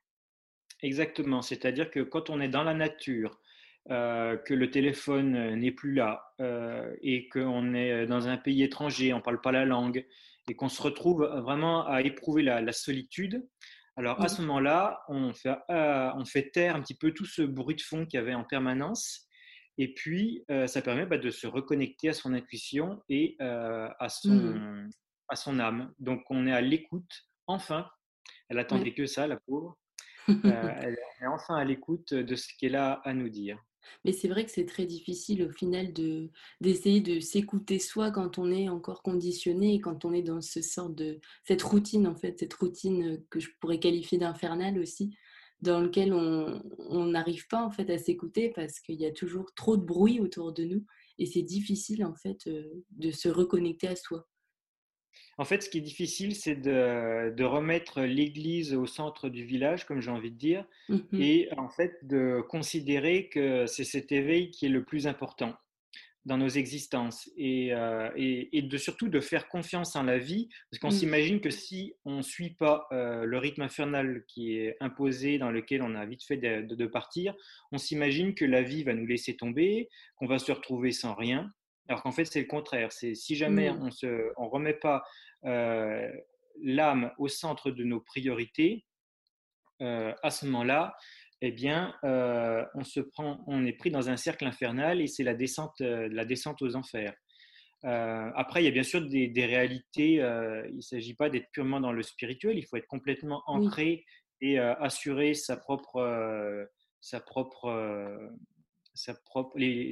Exactement, 0.81 1.41
c'est-à-dire 1.41 1.89
que 1.89 2.01
quand 2.01 2.29
on 2.29 2.41
est 2.41 2.49
dans 2.49 2.63
la 2.63 2.73
nature, 2.73 3.39
euh, 3.89 4.37
que 4.37 4.53
le 4.53 4.71
téléphone 4.71 5.55
n'est 5.55 5.71
plus 5.71 5.93
là 5.93 6.33
euh, 6.39 6.93
et 7.01 7.27
qu'on 7.29 7.73
est 7.73 8.05
dans 8.05 8.27
un 8.27 8.37
pays 8.37 8.63
étranger, 8.63 9.13
on 9.13 9.17
ne 9.17 9.21
parle 9.21 9.41
pas 9.41 9.51
la 9.51 9.65
langue 9.65 10.05
et 10.49 10.55
qu'on 10.55 10.69
se 10.69 10.81
retrouve 10.81 11.25
vraiment 11.43 11.85
à 11.87 12.01
éprouver 12.01 12.43
la, 12.43 12.71
solitude, 12.73 13.45
alors 13.95 14.21
à 14.21 14.27
ce 14.27 14.41
moment-là, 14.41 15.01
on 15.07 15.33
fait, 15.33 15.55
euh, 15.69 16.11
on 16.15 16.25
fait 16.25 16.49
taire 16.51 16.75
un 16.75 16.81
petit 16.81 16.95
peu 16.95 17.11
tout 17.11 17.25
ce 17.25 17.41
bruit 17.41 17.75
de 17.75 17.81
fond 17.81 18.05
qu'il 18.05 18.17
y 18.17 18.21
avait 18.21 18.33
en 18.33 18.43
permanence 18.43 19.27
et 19.77 19.93
puis 19.93 20.43
ça 20.67 20.81
permet 20.81 21.05
bah, 21.05 21.17
de 21.17 21.29
se 21.29 21.47
reconnecter 21.47 22.09
à 22.09 22.13
son 22.13 22.33
intuition 22.33 23.01
et 23.09 23.37
à 23.39 24.07
son, 24.09 24.33
mmh 24.33 24.89
à 25.29 25.35
son 25.35 25.59
âme. 25.59 25.93
Donc 25.99 26.23
on 26.29 26.47
est 26.47 26.53
à 26.53 26.61
l'écoute, 26.61 27.27
enfin. 27.47 27.87
Elle 28.49 28.59
attendait 28.59 28.93
que 28.93 29.05
ça, 29.05 29.27
la 29.27 29.37
pauvre. 29.37 29.77
Euh, 30.29 30.33
elle 30.81 30.97
est 31.21 31.27
enfin 31.27 31.55
à 31.55 31.65
l'écoute 31.65 32.13
de 32.13 32.35
ce 32.35 32.47
qu'elle 32.57 32.75
a 32.75 32.93
à 32.93 33.13
nous 33.13 33.29
dire. 33.29 33.59
Mais 34.05 34.13
c'est 34.13 34.29
vrai 34.29 34.45
que 34.45 34.51
c'est 34.51 34.65
très 34.65 34.85
difficile 34.85 35.43
au 35.43 35.49
final 35.49 35.91
de 35.91 36.29
d'essayer 36.61 37.01
de 37.01 37.19
s'écouter 37.19 37.79
soi 37.79 38.11
quand 38.11 38.37
on 38.37 38.49
est 38.49 38.69
encore 38.69 39.03
conditionné 39.03 39.75
et 39.75 39.81
quand 39.81 40.05
on 40.05 40.13
est 40.13 40.21
dans 40.21 40.39
ce 40.39 40.61
sort 40.61 40.89
de 40.89 41.19
cette 41.43 41.61
routine 41.61 42.07
en 42.07 42.15
fait, 42.15 42.39
cette 42.39 42.53
routine 42.53 43.21
que 43.29 43.41
je 43.41 43.49
pourrais 43.59 43.79
qualifier 43.79 44.17
d'infernale 44.17 44.79
aussi. 44.79 45.15
dans 45.61 45.79
lequel 45.79 46.13
on 46.13 47.05
n'arrive 47.05 47.47
pas 47.47 47.63
en 47.63 47.71
fait 47.71 47.89
à 47.89 47.97
s'écouter 47.97 48.51
parce 48.55 48.79
qu'il 48.81 48.99
y 48.99 49.05
a 49.05 49.11
toujours 49.11 49.53
trop 49.55 49.77
de 49.77 49.85
bruit 49.85 50.19
autour 50.19 50.53
de 50.53 50.65
nous 50.65 50.85
et 51.19 51.25
c'est 51.25 51.41
difficile 51.41 52.03
en 52.05 52.15
fait 52.15 52.49
de 52.91 53.11
se 53.11 53.29
reconnecter 53.29 53.87
à 53.87 53.95
soi. 53.95 54.27
En 55.37 55.45
fait, 55.45 55.63
ce 55.63 55.69
qui 55.69 55.79
est 55.79 55.81
difficile, 55.81 56.35
c'est 56.35 56.55
de, 56.55 57.43
remettre 57.43 58.01
l'église 58.01 58.73
au 58.73 58.85
centre 58.85 59.29
du 59.29 59.45
village, 59.45 59.85
comme 59.85 60.01
j'ai 60.01 60.11
envie 60.11 60.31
de 60.31 60.37
dire, 60.37 60.65
mmh 60.89 60.97
et 61.19 61.49
en 61.57 61.69
fait 61.69 61.99
de 62.03 62.41
considérer 62.49 63.29
que 63.29 63.65
c'est 63.65 63.83
cet 63.83 64.11
éveil 64.11 64.51
qui 64.51 64.65
est 64.65 64.69
le 64.69 64.83
plus 64.83 65.07
important 65.07 65.55
dans 66.25 66.37
nos 66.37 66.47
existences 66.47 67.29
et, 67.37 67.73
euh, 67.73 68.09
de 68.15 68.77
surtout 68.77 69.09
de 69.09 69.19
faire 69.19 69.49
confiance 69.49 69.95
en 69.95 70.03
la 70.03 70.17
vie 70.17 70.49
parce 70.71 70.79
qu'on 70.79 70.87
mmh. 70.87 70.99
s'imagine 70.99 71.41
que 71.41 71.49
si 71.49 71.95
on 72.05 72.17
ne 72.17 72.21
suit 72.21 72.51
pas 72.51 72.87
euh, 72.91 73.25
le 73.25 73.37
rythme 73.37 73.61
infernal 73.61 74.23
qui 74.27 74.57
est 74.57 74.77
imposé 74.79 75.37
dans 75.37 75.51
lequel 75.51 75.81
on 75.81 75.95
a 75.95 76.05
vite 76.05 76.23
fait 76.23 76.37
de 76.37 76.85
partir, 76.85 77.35
on 77.71 77.77
s'imagine 77.77 78.35
que 78.35 78.45
la 78.45 78.61
vie 78.61 78.83
va 78.83 78.93
nous 78.93 79.05
laisser 79.05 79.35
tomber, 79.35 79.89
qu'on 80.15 80.27
va 80.27 80.39
se 80.39 80.51
retrouver 80.51 80.91
sans 80.91 81.13
rien 81.13 81.51
alors 81.87 82.03
qu'en 82.03 82.11
fait, 82.11 82.25
c'est 82.25 82.41
le 82.41 82.47
contraire. 82.47 82.91
C'est 82.91 83.15
si 83.15 83.35
jamais 83.35 83.71
mmh. 83.71 83.81
on 83.81 83.85
ne 83.85 84.31
on 84.37 84.49
remet 84.49 84.73
pas 84.73 85.03
euh, 85.45 86.09
l'âme 86.61 87.11
au 87.17 87.27
centre 87.27 87.71
de 87.71 87.83
nos 87.83 87.99
priorités, 87.99 88.85
euh, 89.81 90.13
à 90.21 90.29
ce 90.29 90.45
moment-là, 90.45 90.95
eh 91.41 91.51
bien, 91.51 91.93
euh, 92.05 92.63
on, 92.75 92.83
se 92.83 93.01
prend, 93.01 93.43
on 93.47 93.65
est 93.65 93.73
pris 93.73 93.91
dans 93.91 94.09
un 94.09 94.15
cercle 94.15 94.45
infernal 94.45 95.01
et 95.01 95.07
c'est 95.07 95.23
la 95.23 95.33
descente, 95.33 95.81
la 95.81 96.23
descente 96.23 96.61
aux 96.61 96.75
enfers. 96.75 97.13
après, 97.83 98.61
il 98.61 98.65
y 98.65 98.69
a 98.69 98.71
bien 98.71 98.83
sûr 98.83 99.01
des, 99.01 99.45
réalités. 99.45 100.13
il 100.13 100.75
ne 100.75 100.81
s'agit 100.81 101.15
pas 101.15 101.29
d'être 101.29 101.49
purement 101.51 101.81
dans 101.81 101.91
le 101.91 102.03
spirituel. 102.03 102.57
Il 102.57 102.65
faut 102.65 102.77
être 102.77 102.87
complètement 102.87 103.43
ancré 103.45 104.05
et 104.39 104.57
assurer 104.57 105.33
sa 105.33 105.57
propre, 105.57 106.65
sa 107.01 107.19
propre 107.19 108.31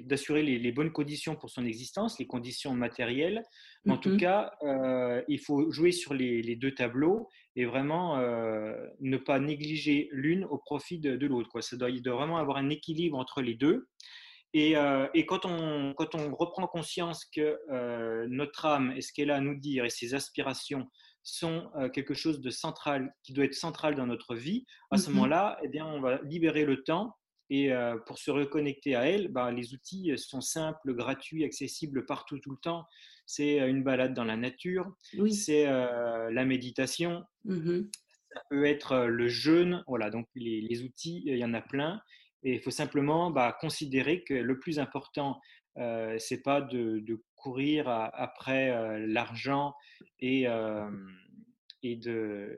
d'assurer 0.03 0.43
les, 0.43 0.71
bonnes 0.71 0.91
conditions 0.91 1.35
pour 1.35 1.49
son 1.49 1.65
existence, 1.65 2.19
les 2.19 2.27
conditions 2.27 2.73
matérielles. 2.73 3.43
en 3.87 3.97
tout 3.97 4.11
mmh 4.11 4.17
cas, 4.17 4.51
euh, 4.63 5.23
il 5.27 5.39
faut 5.39 5.71
jouer 5.71 5.91
sur 5.91 6.13
les, 6.13 6.55
deux 6.55 6.73
tableaux 6.73 7.27
et 7.55 7.65
vraiment 7.65 8.19
euh, 8.19 8.75
ne 8.99 9.17
pas 9.17 9.39
négliger 9.39 10.09
l'une 10.11 10.45
au 10.45 10.57
profit 10.57 10.99
de, 10.99 11.25
l'autre. 11.25 11.61
Ça 11.61 11.77
doit, 11.77 11.89
il 11.89 12.01
doit 12.01 12.15
vraiment 12.15 12.37
avoir 12.37 12.57
un 12.57 12.69
équilibre 12.69 13.17
entre 13.17 13.41
les 13.41 13.55
deux. 13.55 13.87
Et, 14.53 14.77
euh, 14.77 15.07
quand, 15.27 15.45
on, 15.45 15.93
quand 15.95 16.13
on 16.13 16.35
reprend 16.35 16.67
conscience 16.67 17.25
que 17.25 17.57
notre 18.27 18.65
âme 18.65 18.93
et 18.95 19.01
ce 19.01 19.11
qu'elle 19.13 19.31
a 19.31 19.37
à 19.37 19.41
nous 19.41 19.55
dire 19.55 19.85
et 19.85 19.89
ses 19.89 20.13
aspirations 20.13 20.87
sont 21.23 21.69
quelque 21.93 22.15
chose 22.15 22.41
de 22.41 22.49
central, 22.49 23.13
qui 23.23 23.33
doit 23.33 23.45
être 23.45 23.53
central 23.53 23.95
dans 23.95 24.07
notre 24.07 24.35
vie, 24.35 24.65
à 24.91 24.97
ce 24.97 25.09
mmh 25.09 25.13
moment-là, 25.13 25.59
eh 25.63 25.69
bien, 25.69 25.85
on 25.85 26.01
va 26.01 26.19
libérer 26.23 26.65
le 26.65 26.83
temps 26.83 27.15
et 27.51 27.73
euh, 27.73 27.97
pour 27.97 28.17
se 28.17 28.31
reconnecter 28.31 28.95
à 28.95 29.01
elle, 29.09 29.27
bah, 29.27 29.51
les 29.51 29.73
outils 29.73 30.17
sont 30.17 30.39
simples, 30.39 30.93
gratuits, 30.93 31.43
accessibles 31.43 32.05
partout, 32.05 32.39
tout 32.39 32.51
le 32.51 32.57
temps. 32.57 32.85
C'est 33.25 33.59
euh, 33.59 33.67
une 33.67 33.83
balade 33.83 34.13
dans 34.13 34.23
la 34.23 34.37
nature, 34.37 34.89
c'est 35.29 35.67
euh, 35.67 36.31
la 36.31 36.45
méditation, 36.45 37.23
mmh 37.43 37.81
ça 38.33 38.41
peut 38.49 38.63
être 38.63 39.07
le 39.07 39.27
jeûne. 39.27 39.83
Voilà, 39.87 40.09
donc 40.09 40.25
les, 40.35 40.83
outils, 40.83 41.21
il 41.25 41.35
y 41.35 41.43
en 41.43 41.53
a 41.53 41.59
plein. 41.59 42.01
Et 42.43 42.53
il 42.53 42.61
faut 42.61 42.71
simplement 42.71 43.29
bah, 43.29 43.57
considérer 43.59 44.23
que 44.23 44.33
le 44.33 44.57
plus 44.57 44.79
important, 44.79 45.41
euh, 45.77 46.15
c'est 46.17 46.41
pas 46.41 46.61
de, 46.61 47.03
courir 47.35 47.89
après 47.89 48.71
l'argent 49.05 49.73
et, 50.21 50.45
et 51.83 51.95
de 51.97 52.57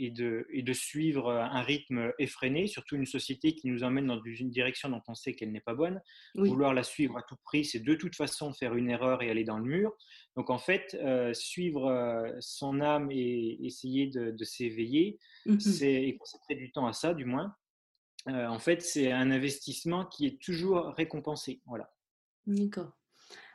et 0.00 0.10
de, 0.10 0.46
et 0.50 0.62
de 0.62 0.72
suivre 0.72 1.30
un 1.30 1.60
rythme 1.60 2.12
effréné, 2.18 2.66
surtout 2.66 2.96
une 2.96 3.04
société 3.04 3.54
qui 3.54 3.68
nous 3.68 3.84
emmène 3.84 4.06
dans 4.06 4.20
une 4.24 4.50
direction 4.50 4.88
dont 4.88 5.02
on 5.06 5.14
sait 5.14 5.34
qu'elle 5.34 5.52
n'est 5.52 5.60
pas 5.60 5.74
bonne. 5.74 6.00
Vouloir 6.34 6.72
la 6.72 6.82
suivre 6.82 7.18
à 7.18 7.22
tout 7.22 7.36
prix, 7.44 7.66
c'est 7.66 7.80
de 7.80 7.94
toute 7.94 8.16
façon 8.16 8.54
faire 8.54 8.74
une 8.74 8.88
erreur 8.88 9.22
et 9.22 9.30
aller 9.30 9.44
dans 9.44 9.58
le 9.58 9.64
mur. 9.64 9.94
Donc 10.36 10.48
en 10.48 10.58
fait, 10.58 10.96
euh, 11.02 11.34
suivre 11.34 11.86
euh, 11.86 12.32
son 12.40 12.80
âme 12.80 13.10
et 13.10 13.58
essayer 13.62 14.06
de, 14.06 14.44
s'éveiller, 14.44 15.18
c'est 15.58 15.92
et 15.92 16.16
consacrer 16.16 16.54
du 16.54 16.72
temps 16.72 16.86
à 16.86 16.94
ça, 16.94 17.12
du 17.12 17.26
moins. 17.26 17.54
Euh, 18.28 18.46
en 18.46 18.58
fait, 18.58 18.80
c'est 18.80 19.12
un 19.12 19.30
investissement 19.30 20.06
qui 20.06 20.26
est 20.26 20.40
toujours 20.40 20.94
récompensé. 20.96 21.60
Voilà. 21.66 21.92
D'accord. 22.46 22.92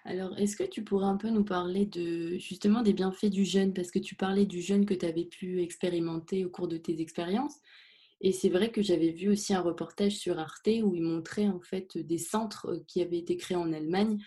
Alors, 0.07 0.37
est-ce 0.37 0.55
que 0.55 0.63
tu 0.63 0.83
pourrais 0.83 1.07
un 1.07 1.17
peu 1.17 1.29
nous 1.29 1.43
parler 1.43 1.87
de 1.87 2.37
justement 2.37 2.83
des 2.83 2.93
bienfaits 2.93 3.25
du 3.25 3.43
jeûne? 3.43 3.73
Parce 3.73 3.89
que 3.89 3.97
tu 3.97 4.13
parlais 4.13 4.45
du 4.45 4.61
jeûne 4.61 4.85
que 4.85 4.93
tu 4.93 5.05
avais 5.05 5.25
pu 5.25 5.63
expérimenter 5.63 6.45
au 6.45 6.49
cours 6.49 6.67
de 6.67 6.77
tes 6.77 7.01
expériences. 7.01 7.55
Et 8.21 8.31
c'est 8.31 8.49
vrai 8.49 8.71
que 8.71 8.83
j'avais 8.83 9.09
vu 9.09 9.29
aussi 9.29 9.55
un 9.55 9.61
reportage 9.61 10.15
sur 10.15 10.37
Arte 10.37 10.69
où 10.83 10.93
il 10.93 11.01
montrait 11.01 11.47
en 11.47 11.59
fait 11.59 11.97
des 11.97 12.19
centres 12.19 12.67
euh, 12.67 12.83
qui 12.87 13.01
avaient 13.01 13.17
été 13.17 13.35
créés 13.35 13.57
en 13.57 13.73
Allemagne 13.73 14.19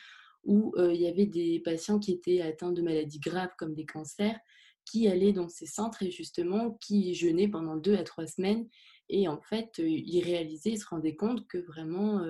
où 0.45 0.73
euh, 0.77 0.93
il 0.93 1.01
y 1.01 1.07
avait 1.07 1.27
des 1.27 1.61
patients 1.61 1.99
qui 1.99 2.13
étaient 2.13 2.43
atteints 2.43 2.73
de 2.73 2.83
maladies 2.83 3.21
graves 3.21 3.55
comme 3.57 3.75
des 3.75 3.87
cancers 3.87 4.39
qui 4.85 5.09
allaient 5.09 5.33
dans 5.33 5.49
ces 5.49 5.67
centres 5.67 6.03
et 6.03 6.11
justement 6.11 6.73
qui 6.81 7.15
jeûnaient 7.15 7.49
pendant 7.49 7.77
deux 7.77 7.97
à 7.97 8.03
trois 8.03 8.27
semaines 8.27 8.69
et 9.09 9.29
en 9.29 9.41
fait, 9.41 9.79
ils 9.79 10.23
réalisaient, 10.23 10.73
ils 10.73 10.79
se 10.79 10.87
rendaient 10.87 11.17
compte 11.17 11.47
que 11.49 11.59
vraiment, 11.59 12.23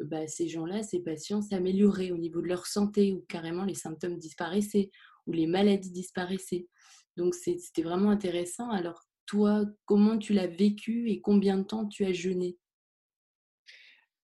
bah, 0.00 0.26
ces 0.26 0.48
gens-là, 0.48 0.82
ces 0.82 1.00
patients 1.00 1.42
s'amélioraient 1.42 2.10
au 2.10 2.18
niveau 2.18 2.40
de 2.40 2.48
leur 2.48 2.66
santé, 2.66 3.12
ou 3.12 3.24
carrément 3.28 3.64
les 3.64 3.74
symptômes 3.74 4.18
disparaissaient, 4.18 4.90
ou 5.26 5.32
les 5.32 5.46
maladies 5.46 5.92
disparaissaient. 5.92 6.68
Donc 7.16 7.34
c'était 7.34 7.82
vraiment 7.82 8.10
intéressant. 8.10 8.70
Alors 8.70 9.04
toi, 9.26 9.64
comment 9.84 10.18
tu 10.18 10.32
l'as 10.32 10.48
vécu 10.48 11.08
et 11.10 11.20
combien 11.20 11.58
de 11.58 11.62
temps 11.62 11.86
tu 11.86 12.04
as 12.04 12.12
jeûné? 12.12 12.58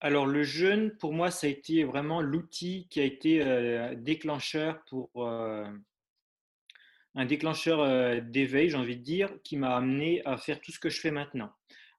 Alors 0.00 0.26
le 0.26 0.42
jeûne, 0.42 0.96
pour 0.96 1.12
moi, 1.12 1.30
ça 1.30 1.46
a 1.46 1.50
été 1.50 1.84
vraiment 1.84 2.22
l'outil 2.22 2.88
qui 2.88 3.00
a 3.00 3.04
été 3.04 3.94
déclencheur 3.98 4.82
pour 4.88 5.10
un 7.14 7.26
déclencheur 7.26 8.22
d'éveil, 8.22 8.70
j'ai 8.70 8.76
envie 8.76 8.96
de 8.96 9.02
dire, 9.02 9.30
qui 9.44 9.56
m'a 9.56 9.76
amené 9.76 10.24
à 10.24 10.36
faire 10.36 10.60
tout 10.60 10.72
ce 10.72 10.78
que 10.78 10.90
je 10.90 11.00
fais 11.00 11.10
maintenant. 11.10 11.52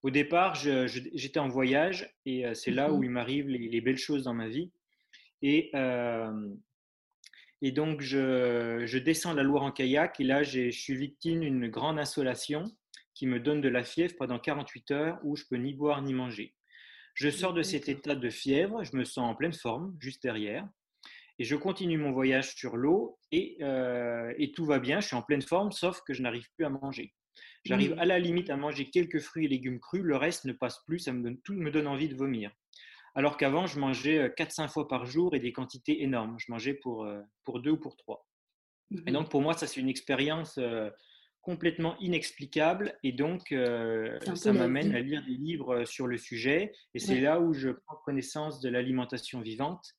Au 0.03 0.09
départ, 0.09 0.55
j'étais 0.55 1.39
en 1.39 1.47
voyage 1.47 2.11
et 2.25 2.45
euh, 2.45 2.53
c'est 2.53 2.71
là 2.71 2.91
où 2.91 2.99
mmh 2.99 3.03
il 3.03 3.09
m'arrive 3.11 3.47
les, 3.47 3.81
belles 3.81 3.97
choses 3.97 4.23
dans 4.23 4.33
ma 4.33 4.47
vie. 4.47 4.71
Et, 5.43 5.69
euh, 5.75 6.49
et 7.61 7.71
donc, 7.71 8.01
je, 8.01 8.97
descends 8.97 9.33
la 9.33 9.43
Loire 9.43 9.63
en 9.63 9.71
kayak 9.71 10.19
et 10.19 10.23
là, 10.23 10.41
je 10.41 10.71
suis 10.71 10.95
victime 10.95 11.41
d'une 11.41 11.67
grande 11.67 11.99
insolation 11.99 12.63
qui 13.13 13.27
me 13.27 13.39
donne 13.39 13.61
de 13.61 13.69
la 13.69 13.83
fièvre 13.83 14.15
pendant 14.17 14.39
48 14.39 14.91
heures 14.91 15.19
où 15.23 15.35
je 15.35 15.43
peux 15.47 15.57
ni 15.57 15.73
boire 15.73 16.01
ni 16.01 16.13
manger. 16.13 16.55
Je 17.13 17.29
sors 17.29 17.53
de 17.53 17.61
cet 17.61 17.89
état 17.89 18.15
de 18.15 18.29
fièvre, 18.29 18.83
je 18.83 18.95
me 18.95 19.03
sens 19.03 19.29
en 19.29 19.35
pleine 19.35 19.53
forme, 19.53 19.95
juste 19.99 20.23
derrière, 20.23 20.67
et 21.37 21.43
je 21.43 21.55
continue 21.55 21.97
mon 21.97 22.11
voyage 22.11 22.55
sur 22.55 22.77
l'eau 22.77 23.19
et, 23.31 23.57
euh, 23.61 24.33
et, 24.37 24.51
tout 24.51 24.65
va 24.65 24.79
bien, 24.79 25.01
je 25.01 25.07
suis 25.07 25.15
en 25.15 25.21
pleine 25.21 25.41
forme, 25.41 25.71
sauf 25.71 26.01
que 26.01 26.13
je 26.13 26.21
n'arrive 26.21 26.47
plus 26.55 26.65
à 26.65 26.69
manger. 26.69 27.13
J'arrive 27.63 27.95
mmh. 27.95 27.99
à 27.99 28.05
la 28.05 28.19
limite 28.19 28.49
à 28.49 28.57
manger 28.57 28.89
quelques 28.89 29.19
fruits 29.19 29.45
et 29.45 29.47
légumes 29.47 29.79
crus, 29.79 30.01
le 30.01 30.15
reste 30.15 30.45
ne 30.45 30.53
passe 30.53 30.83
plus, 30.85 30.99
ça 30.99 31.13
me 31.13 31.23
donne, 31.23 31.37
tout 31.41 31.53
me 31.53 31.69
donne 31.69 31.87
envie 31.87 32.09
de 32.09 32.15
vomir. 32.15 32.51
Alors 33.13 33.37
qu'avant, 33.37 33.67
je 33.67 33.79
mangeais 33.79 34.29
4-5 34.29 34.63
euh, 34.63 34.67
fois 34.67 34.87
par 34.87 35.05
jour 35.05 35.35
et 35.35 35.39
des 35.39 35.51
quantités 35.51 36.01
énormes. 36.01 36.37
Je 36.39 36.51
mangeais 36.51 36.73
pour, 36.73 37.07
pour 37.43 37.61
deux 37.61 37.71
ou 37.71 37.77
pour 37.77 37.97
trois. 37.97 38.25
Et 38.91 39.11
mmh 39.11 39.13
donc, 39.13 39.29
pour 39.29 39.41
moi, 39.41 39.53
ça, 39.53 39.67
c'est 39.67 39.79
une 39.79 39.89
expérience 39.89 40.57
euh, 40.57 40.89
complètement 41.41 41.97
inexplicable. 41.99 42.97
Et 43.03 43.11
donc, 43.11 43.53
ça 44.35 44.53
m'amène 44.53 44.95
à 44.95 44.99
lire 44.99 45.23
des 45.25 45.33
livres 45.33 45.85
sur 45.85 46.07
le 46.07 46.17
sujet. 46.17 46.71
Et 46.93 46.99
c'est 46.99 47.19
là 47.19 47.39
où 47.39 47.53
je 47.53 47.69
prends 47.69 47.97
connaissance 48.05 48.61
de 48.61 48.69
l'alimentation 48.69 49.41
vivante 49.41 49.93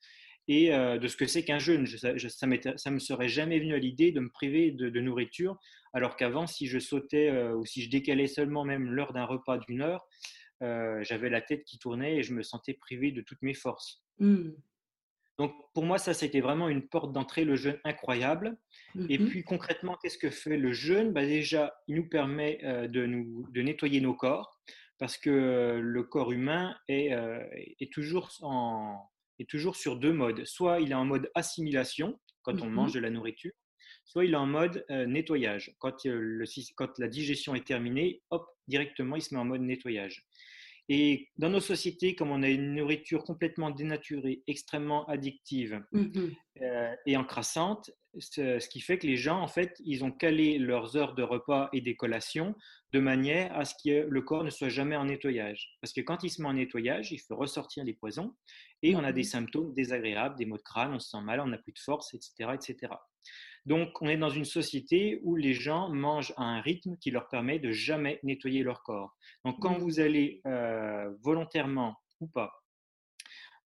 et 0.48 0.70
de 0.70 1.08
ce 1.08 1.16
que 1.16 1.26
c'est 1.26 1.44
qu'un 1.44 1.58
jeûne. 1.58 1.86
ça 1.86 2.12
ne 2.12 2.90
me 2.94 2.98
serait 2.98 3.28
jamais 3.28 3.60
venu 3.60 3.74
à 3.74 3.78
l'idée 3.78 4.12
de 4.12 4.20
me 4.20 4.28
priver 4.28 4.72
de, 4.72 4.88
de 4.88 5.00
nourriture 5.00 5.58
alors 5.92 6.16
qu'avant, 6.16 6.46
si 6.46 6.66
je 6.66 6.78
sautais 6.78 7.28
euh, 7.28 7.54
ou 7.54 7.66
si 7.66 7.82
je 7.82 7.90
décalais 7.90 8.26
seulement 8.26 8.64
même 8.64 8.90
l'heure 8.90 9.12
d'un 9.12 9.24
repas 9.24 9.58
d'une 9.58 9.82
heure, 9.82 10.06
euh, 10.62 11.02
j'avais 11.02 11.28
la 11.28 11.42
tête 11.42 11.64
qui 11.64 11.78
tournait 11.78 12.16
et 12.16 12.22
je 12.22 12.34
me 12.34 12.42
sentais 12.42 12.74
privé 12.74 13.12
de 13.12 13.20
toutes 13.20 13.42
mes 13.42 13.54
forces. 13.54 14.02
Mmh. 14.18 14.50
Donc 15.38 15.54
pour 15.74 15.84
moi, 15.84 15.98
ça, 15.98 16.14
c'était 16.14 16.40
vraiment 16.40 16.68
une 16.68 16.86
porte 16.86 17.12
d'entrée, 17.12 17.44
le 17.44 17.56
jeûne 17.56 17.78
incroyable. 17.84 18.56
Et 19.08 19.18
mmh 19.18 19.28
puis 19.28 19.42
concrètement, 19.44 19.96
qu'est-ce 20.00 20.18
que 20.18 20.30
fait 20.30 20.56
le 20.56 20.72
jeûne? 20.72 21.12
Bah, 21.12 21.24
Déjà, 21.24 21.74
il 21.88 21.96
nous 21.96 22.08
permet 22.08 22.60
euh, 22.64 22.86
de, 22.86 23.06
nous, 23.06 23.46
de 23.50 23.62
nettoyer 23.62 24.00
nos 24.00 24.14
corps, 24.14 24.60
parce 24.98 25.16
que 25.18 25.80
le 25.82 26.02
corps 26.04 26.32
humain 26.32 26.76
est, 26.86 27.10
est, 27.80 27.92
toujours 27.92 28.30
en, 28.42 29.10
est 29.42 29.50
toujours 29.50 29.76
sur 29.76 29.96
deux 29.96 30.12
modes. 30.12 30.44
Soit 30.44 30.80
il 30.80 30.90
est 30.90 30.94
en 30.94 31.04
mode 31.04 31.30
assimilation, 31.34 32.18
quand 32.42 32.60
on 32.60 32.70
mange 32.70 32.92
de 32.92 33.00
la 33.00 33.10
nourriture, 33.10 33.52
soit 34.04 34.24
il 34.24 34.32
est 34.32 34.36
en 34.36 34.46
mode 34.46 34.84
euh, 34.90 35.06
nettoyage. 35.06 35.74
Quand, 35.78 36.06
euh, 36.06 36.18
le, 36.18 36.44
quand, 36.76 36.98
la 36.98 37.08
digestion 37.08 37.54
est 37.54 37.66
terminée, 37.66 38.22
hop, 38.30 38.46
directement, 38.68 39.16
il 39.16 39.22
se 39.22 39.34
met 39.34 39.40
en 39.40 39.44
mode 39.44 39.62
nettoyage. 39.62 40.26
Et 40.88 41.28
dans 41.38 41.48
nos 41.48 41.60
sociétés, 41.60 42.14
comme 42.14 42.30
on 42.30 42.42
a 42.42 42.48
une 42.48 42.74
nourriture 42.74 43.24
complètement 43.24 43.70
dénaturée, 43.70 44.42
extrêmement 44.46 45.06
addictive 45.06 45.80
Mmh 45.92 46.30
euh, 46.60 46.94
et 47.06 47.16
encrassante, 47.16 47.90
ce, 48.18 48.58
ce 48.58 48.68
qui 48.68 48.80
fait 48.80 48.98
que 48.98 49.06
les 49.06 49.16
gens, 49.16 49.40
en 49.40 49.48
fait, 49.48 49.80
ils 49.86 50.04
ont 50.04 50.12
calé 50.12 50.58
leurs 50.58 50.98
heures 50.98 51.14
de 51.14 51.22
repas 51.22 51.70
et 51.72 51.80
des 51.80 51.96
collations 51.96 52.54
de 52.92 53.00
manière 53.00 53.56
à 53.56 53.64
ce 53.64 53.74
que 53.82 54.06
le 54.06 54.22
corps 54.22 54.44
ne 54.44 54.50
soit 54.50 54.68
jamais 54.68 54.94
en 54.94 55.06
nettoyage. 55.06 55.70
Parce 55.80 55.94
que 55.94 56.02
quand 56.02 56.22
il 56.22 56.30
se 56.30 56.42
met 56.42 56.48
en 56.48 56.52
nettoyage, 56.52 57.10
il 57.10 57.18
fait 57.18 57.32
ressortir 57.32 57.84
les 57.84 57.94
poisons 57.94 58.34
et 58.82 58.94
on 58.96 59.02
a 59.02 59.12
des 59.12 59.22
Mmh 59.22 59.24
symptômes 59.24 59.72
désagréables, 59.72 60.36
des 60.36 60.44
maux 60.44 60.58
de 60.58 60.62
crâne, 60.62 60.92
on 60.92 60.98
se 60.98 61.08
sent 61.08 61.22
mal, 61.22 61.40
on 61.40 61.46
n'a 61.46 61.58
plus 61.58 61.72
de 61.72 61.78
force, 61.78 62.12
etc., 62.12 62.50
etc. 62.52 62.92
Donc, 63.64 64.02
on 64.02 64.08
est 64.08 64.16
dans 64.16 64.28
une 64.30 64.44
société 64.44 65.20
où 65.22 65.36
les 65.36 65.54
gens 65.54 65.88
mangent 65.88 66.34
à 66.36 66.42
un 66.42 66.60
rythme 66.60 66.96
qui 66.96 67.10
leur 67.10 67.28
permet 67.28 67.58
de 67.60 67.70
jamais 67.70 68.18
nettoyer 68.24 68.62
leur 68.62 68.82
corps. 68.82 69.16
Donc, 69.44 69.60
quand 69.60 69.78
Mmh. 69.78 69.82
vous 69.82 70.00
allez 70.00 70.40
euh, 70.46 71.14
volontairement 71.22 71.96
ou 72.20 72.26
pas 72.26 72.52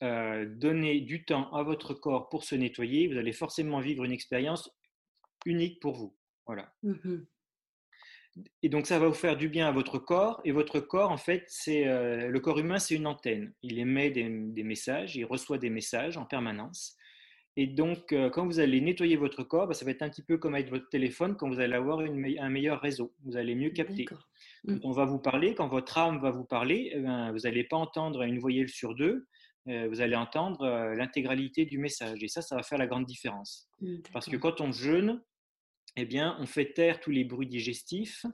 euh, 0.02 0.44
donner 0.46 1.00
du 1.00 1.24
temps 1.24 1.50
à 1.54 1.62
votre 1.62 1.94
corps 1.94 2.28
pour 2.28 2.44
se 2.44 2.54
nettoyer, 2.54 3.08
vous 3.08 3.16
allez 3.16 3.32
forcément 3.32 3.80
vivre 3.80 4.04
une 4.04 4.12
expérience 4.12 4.70
unique 5.46 5.80
pour 5.80 5.94
vous. 5.94 6.14
Voilà. 6.46 6.70
Mmh 6.82 7.24
Et 8.62 8.68
donc, 8.68 8.86
ça 8.86 8.98
va 8.98 9.08
vous 9.08 9.14
faire 9.14 9.36
du 9.38 9.48
bien 9.48 9.66
à 9.66 9.72
votre 9.72 9.98
corps. 9.98 10.42
Et 10.44 10.52
votre 10.52 10.78
corps, 10.80 11.10
en 11.10 11.16
fait, 11.16 11.44
c'est 11.48 11.88
euh, 11.88 12.28
le 12.28 12.40
corps 12.40 12.58
humain, 12.58 12.78
c'est 12.78 12.94
une 12.94 13.06
antenne. 13.06 13.54
Il 13.62 13.78
émet 13.78 14.10
des, 14.10 14.28
des 14.28 14.62
messages, 14.62 15.16
il 15.16 15.24
reçoit 15.24 15.56
des 15.58 15.70
messages 15.70 16.18
en 16.18 16.26
permanence. 16.26 16.96
Et 17.58 17.66
donc, 17.66 18.12
euh, 18.12 18.28
quand 18.28 18.44
vous 18.44 18.60
allez 18.60 18.80
nettoyer 18.82 19.16
votre 19.16 19.42
corps, 19.42 19.66
bah, 19.66 19.72
ça 19.74 19.84
va 19.86 19.90
être 19.90 20.02
un 20.02 20.10
petit 20.10 20.22
peu 20.22 20.36
comme 20.36 20.54
avec 20.54 20.68
votre 20.68 20.88
téléphone 20.90 21.36
quand 21.36 21.48
vous 21.48 21.58
allez 21.60 21.74
avoir 21.74 22.02
une 22.02 22.38
un 22.38 22.48
meilleur 22.50 22.80
réseau. 22.80 23.14
Vous 23.24 23.36
allez 23.36 23.54
mieux 23.54 23.70
capter. 23.70 24.04
Mmh. 24.64 24.78
Quand 24.80 24.88
on 24.88 24.92
va 24.92 25.06
vous 25.06 25.18
parler, 25.18 25.54
quand 25.54 25.68
votre 25.68 25.96
âme 25.96 26.20
va 26.20 26.30
vous 26.30 26.44
parler, 26.44 26.90
eh 26.94 27.00
ben, 27.00 27.32
vous 27.32 27.40
n'allez 27.40 27.64
pas 27.64 27.76
entendre 27.76 28.22
une 28.22 28.38
voyelle 28.38 28.68
sur 28.68 28.94
deux, 28.94 29.26
euh, 29.68 29.88
vous 29.88 30.00
allez 30.02 30.16
entendre 30.16 30.62
euh, 30.62 30.94
l'intégralité 30.94 31.64
du 31.64 31.78
message. 31.78 32.22
Et 32.22 32.28
ça, 32.28 32.42
ça 32.42 32.56
va 32.56 32.62
faire 32.62 32.78
la 32.78 32.86
grande 32.86 33.06
différence. 33.06 33.68
Mmh, 33.80 33.96
Parce 34.12 34.26
que 34.28 34.36
quand 34.36 34.60
on 34.60 34.70
jeûne, 34.70 35.22
eh 35.96 36.04
bien, 36.04 36.36
on 36.38 36.46
fait 36.46 36.74
taire 36.74 37.00
tous 37.00 37.10
les 37.10 37.24
bruits 37.24 37.48
digestifs 37.48 38.26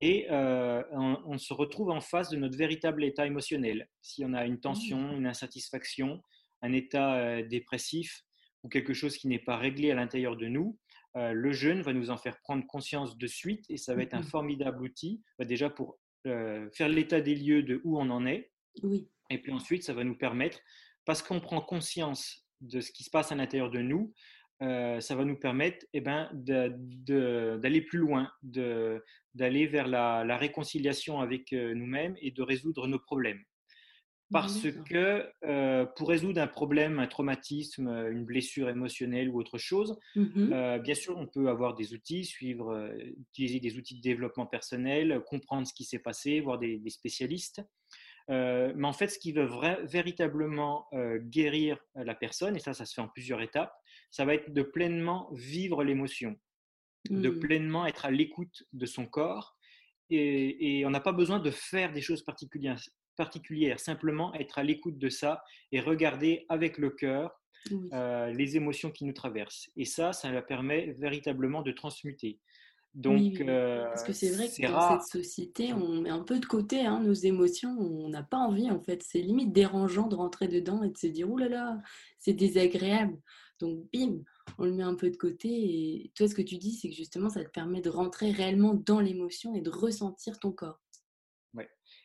et 0.00 0.26
euh, 0.30 0.82
on, 0.92 1.18
on 1.26 1.36
se 1.38 1.52
retrouve 1.52 1.90
en 1.90 2.00
face 2.00 2.30
de 2.30 2.36
notre 2.38 2.56
véritable 2.56 3.04
état 3.04 3.26
émotionnel. 3.26 3.88
Si 4.00 4.24
on 4.24 4.32
a 4.32 4.46
une 4.46 4.54
Mmh. 4.54 4.60
tension, 4.60 5.12
une 5.12 5.26
insatisfaction, 5.26 6.22
un 6.62 6.72
état 6.72 7.16
euh, 7.16 7.42
dépressif 7.46 8.24
ou 8.62 8.68
quelque 8.68 8.94
chose 8.94 9.16
qui 9.16 9.28
n'est 9.28 9.38
pas 9.38 9.56
réglé 9.56 9.90
à 9.90 9.94
l'intérieur 9.94 10.36
de 10.36 10.46
nous, 10.46 10.78
euh, 11.16 11.32
le 11.32 11.52
jeûne 11.52 11.82
va 11.82 11.92
nous 11.92 12.10
en 12.10 12.16
faire 12.16 12.40
prendre 12.40 12.66
conscience 12.66 13.18
de 13.18 13.26
suite 13.26 13.64
et 13.68 13.76
ça 13.76 13.94
va 13.94 14.02
être 14.02 14.14
un 14.14 14.22
formidable 14.22 14.82
outil 14.82 15.22
bah, 15.38 15.44
déjà 15.44 15.68
pour 15.68 15.98
euh, 16.26 16.70
faire 16.72 16.88
l'état 16.88 17.20
des 17.20 17.34
lieux 17.34 17.62
de 17.62 17.80
où 17.84 17.98
on 17.98 18.08
en 18.10 18.24
est 18.24 18.50
Oui. 18.82 19.08
et 19.28 19.38
puis 19.38 19.52
ensuite, 19.52 19.82
ça 19.82 19.92
va 19.92 20.04
nous 20.04 20.16
permettre, 20.16 20.60
parce 21.04 21.22
qu'on 21.22 21.40
prend 21.40 21.60
conscience 21.60 22.46
de 22.60 22.80
ce 22.80 22.92
qui 22.92 23.04
se 23.04 23.10
passe 23.10 23.32
à 23.32 23.34
l'intérieur 23.34 23.70
de 23.70 23.80
nous, 23.80 24.14
euh, 24.62 25.00
ça 25.00 25.16
va 25.16 25.24
nous 25.24 25.36
permettre 25.36 25.84
eh 25.92 26.00
ben, 26.00 26.30
d'aller 26.32 27.80
plus 27.82 27.98
loin, 27.98 28.30
d'aller 28.42 29.66
vers 29.66 29.88
la, 29.88 30.24
la 30.24 30.36
réconciliation 30.36 31.20
avec 31.20 31.50
nous-mêmes 31.50 32.14
et 32.20 32.30
de 32.30 32.42
résoudre 32.42 32.86
nos 32.86 33.00
problèmes. 33.00 33.42
Parce 34.32 34.66
que 34.88 35.30
euh, 35.44 35.84
pour 35.84 36.08
résoudre 36.08 36.40
un 36.40 36.46
problème, 36.46 36.98
un 36.98 37.06
traumatisme, 37.06 37.88
une 37.88 38.24
blessure 38.24 38.70
émotionnelle 38.70 39.28
ou 39.28 39.38
autre 39.38 39.58
chose, 39.58 39.98
Mmh 40.16 40.52
euh, 40.52 40.78
bien 40.78 40.94
sûr, 40.94 41.16
on 41.18 41.26
peut 41.26 41.48
avoir 41.48 41.74
des 41.74 41.92
outils, 41.92 42.24
suivre, 42.24 42.72
euh, 42.72 42.96
utiliser 43.30 43.60
des 43.60 43.76
outils 43.76 43.96
de 43.96 44.00
développement 44.00 44.46
personnel, 44.46 45.20
comprendre 45.26 45.66
ce 45.66 45.74
qui 45.74 45.84
s'est 45.84 45.98
passé, 45.98 46.40
voir 46.40 46.58
des, 46.58 46.78
des 46.78 46.90
spécialistes. 46.90 47.62
Mais 48.28 48.84
en 48.84 48.92
fait, 48.92 49.08
ce 49.08 49.18
qui 49.18 49.32
veut 49.32 49.48
véritablement 49.82 50.88
guérir 51.18 51.78
la 51.94 52.14
personne, 52.14 52.56
et 52.56 52.60
ça, 52.60 52.72
ça 52.72 52.86
se 52.86 52.94
fait 52.94 53.00
en 53.02 53.08
plusieurs 53.08 53.42
étapes, 53.42 53.74
ça 54.10 54.24
va 54.24 54.34
être 54.34 54.52
de 54.52 54.62
pleinement 54.62 55.28
vivre 55.32 55.84
l'émotion, 55.84 56.36
de 57.10 57.30
Mmh. 57.30 57.40
pleinement 57.40 57.86
être 57.86 58.06
à 58.06 58.10
l'écoute 58.10 58.62
de 58.72 58.86
son 58.86 59.06
corps. 59.06 59.56
Et, 60.08 60.78
et 60.78 60.86
on 60.86 60.90
n'a 60.90 61.00
pas 61.00 61.12
besoin 61.12 61.40
de 61.40 61.50
faire 61.50 61.92
des 61.92 62.00
choses 62.02 62.22
particulières, 62.22 62.78
particulières, 63.16 63.80
simplement 63.80 64.32
être 64.34 64.58
à 64.58 64.62
l'écoute 64.62 64.98
de 64.98 65.08
ça 65.08 65.42
et 65.70 65.80
regarder 65.80 66.46
avec 66.48 66.78
le 66.78 66.90
cœur 66.90 67.40
Oui. 67.70 67.88
euh, 67.92 68.32
les 68.32 68.56
émotions 68.56 68.90
qui 68.90 69.04
nous 69.04 69.12
traversent. 69.12 69.70
Et 69.76 69.84
ça, 69.84 70.12
ça 70.12 70.30
leur 70.30 70.44
permet 70.46 70.92
véritablement 70.98 71.62
de 71.62 71.72
transmuter. 71.72 72.40
Donc, 72.94 73.20
oui, 73.20 73.36
oui. 73.38 73.46
euh, 73.48 73.84
Parce 73.86 74.04
que 74.04 74.12
c'est 74.12 74.30
vrai 74.32 74.48
que 74.48 74.66
dans 74.70 74.98
cette 75.00 75.08
société, 75.08 75.72
on 75.72 76.02
met 76.02 76.10
un 76.10 76.22
peu 76.24 76.38
de 76.38 76.44
côté 76.44 76.80
hein, 76.80 77.00
nos 77.00 77.14
émotions, 77.14 77.70
on 77.78 78.08
n'a 78.10 78.22
pas 78.22 78.36
envie 78.36 78.70
en 78.70 78.80
fait. 78.82 79.02
C'est 79.02 79.20
limite 79.22 79.52
dérangeant 79.52 80.08
de 80.08 80.14
rentrer 80.14 80.46
dedans 80.46 80.82
et 80.82 80.90
de 80.90 80.98
se 80.98 81.06
dire, 81.06 81.26
là 81.28 81.48
là, 81.48 81.78
c'est 82.18 82.34
désagréable. 82.34 83.16
Donc, 83.60 83.86
bim, 83.94 84.18
on 84.58 84.64
le 84.66 84.72
met 84.72 84.82
un 84.82 84.94
peu 84.96 85.08
de 85.08 85.16
côté. 85.16 85.48
Et 85.48 86.12
toi, 86.16 86.28
ce 86.28 86.34
que 86.34 86.42
tu 86.42 86.58
dis, 86.58 86.72
c'est 86.72 86.90
que 86.90 86.94
justement, 86.96 87.30
ça 87.30 87.42
te 87.44 87.48
permet 87.50 87.80
de 87.80 87.88
rentrer 87.88 88.30
réellement 88.30 88.74
dans 88.74 89.00
l'émotion 89.00 89.54
et 89.54 89.62
de 89.62 89.70
ressentir 89.70 90.38
ton 90.38 90.52
corps. 90.52 90.81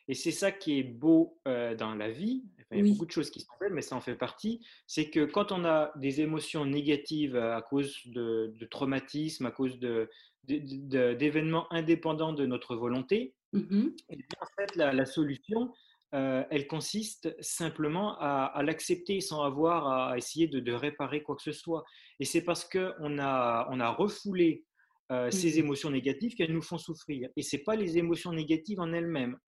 Et 0.08 0.14
c'est 0.14 0.32
ça 0.32 0.50
qui 0.52 0.78
est 0.78 0.82
beau 0.82 1.38
euh, 1.46 1.74
dans 1.74 1.94
la 1.94 2.10
vie. 2.10 2.44
Enfin, 2.60 2.80
il 2.80 2.86
y 2.86 2.90
a 2.90 2.92
beaucoup 2.92 3.06
de 3.06 3.10
choses 3.10 3.30
qui 3.30 3.40
sont 3.40 3.52
belles, 3.60 3.72
mais 3.74 3.82
ça 3.82 3.94
en 3.96 4.00
fait 4.00 4.14
partie. 4.16 4.66
C'est 4.86 5.10
que 5.10 5.24
quand 5.24 5.52
on 5.52 5.64
a 5.64 5.92
des 5.96 6.20
émotions 6.20 6.64
négatives 6.64 7.36
à 7.36 7.62
cause 7.62 7.94
de, 8.06 8.52
de 8.58 8.66
traumatismes, 8.66 9.46
à 9.46 9.50
cause 9.50 9.78
de, 9.78 10.08
de- 10.44 10.60
de- 10.62 11.14
d'événements 11.14 11.70
indépendants 11.72 12.32
de 12.32 12.46
notre 12.46 12.74
volonté, 12.76 13.34
Mhm. 13.54 13.94
eh 14.10 14.16
bien, 14.16 14.26
en 14.42 14.46
fait, 14.56 14.76
la, 14.76 14.92
la 14.92 15.06
solution, 15.06 15.72
euh, 16.14 16.44
elle 16.50 16.66
consiste 16.66 17.34
simplement 17.42 18.18
à, 18.18 18.44
à 18.44 18.62
l'accepter 18.62 19.20
sans 19.22 19.42
avoir 19.42 19.88
à 20.10 20.18
essayer 20.18 20.48
de, 20.48 20.60
de 20.60 20.72
réparer 20.72 21.22
quoi 21.22 21.34
que 21.36 21.42
ce 21.42 21.52
soit. 21.52 21.82
Et 22.20 22.26
c'est 22.26 22.42
parce 22.42 22.66
qu'on 22.68 23.18
a, 23.18 23.66
on 23.70 23.80
a 23.80 23.88
refoulé 23.90 24.64
euh, 25.12 25.30
ces 25.30 25.58
émotions 25.58 25.90
négatives 25.90 26.34
qu'elles 26.34 26.52
nous 26.52 26.60
font 26.62 26.76
souffrir. 26.76 27.30
Et 27.36 27.42
ce 27.42 27.56
n'est 27.56 27.62
pas 27.62 27.74
les 27.76 27.96
émotions 27.96 28.32
négatives 28.32 28.80
en 28.80 28.92
elles-mêmes. 28.92 29.38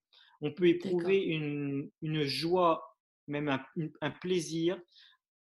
On 0.41 0.53
peut 0.53 0.69
éprouver 0.69 1.19
une, 1.23 1.91
une 2.03 2.23
joie, 2.25 2.97
même 3.27 3.49
un, 3.49 3.63
un 4.01 4.11
plaisir 4.11 4.81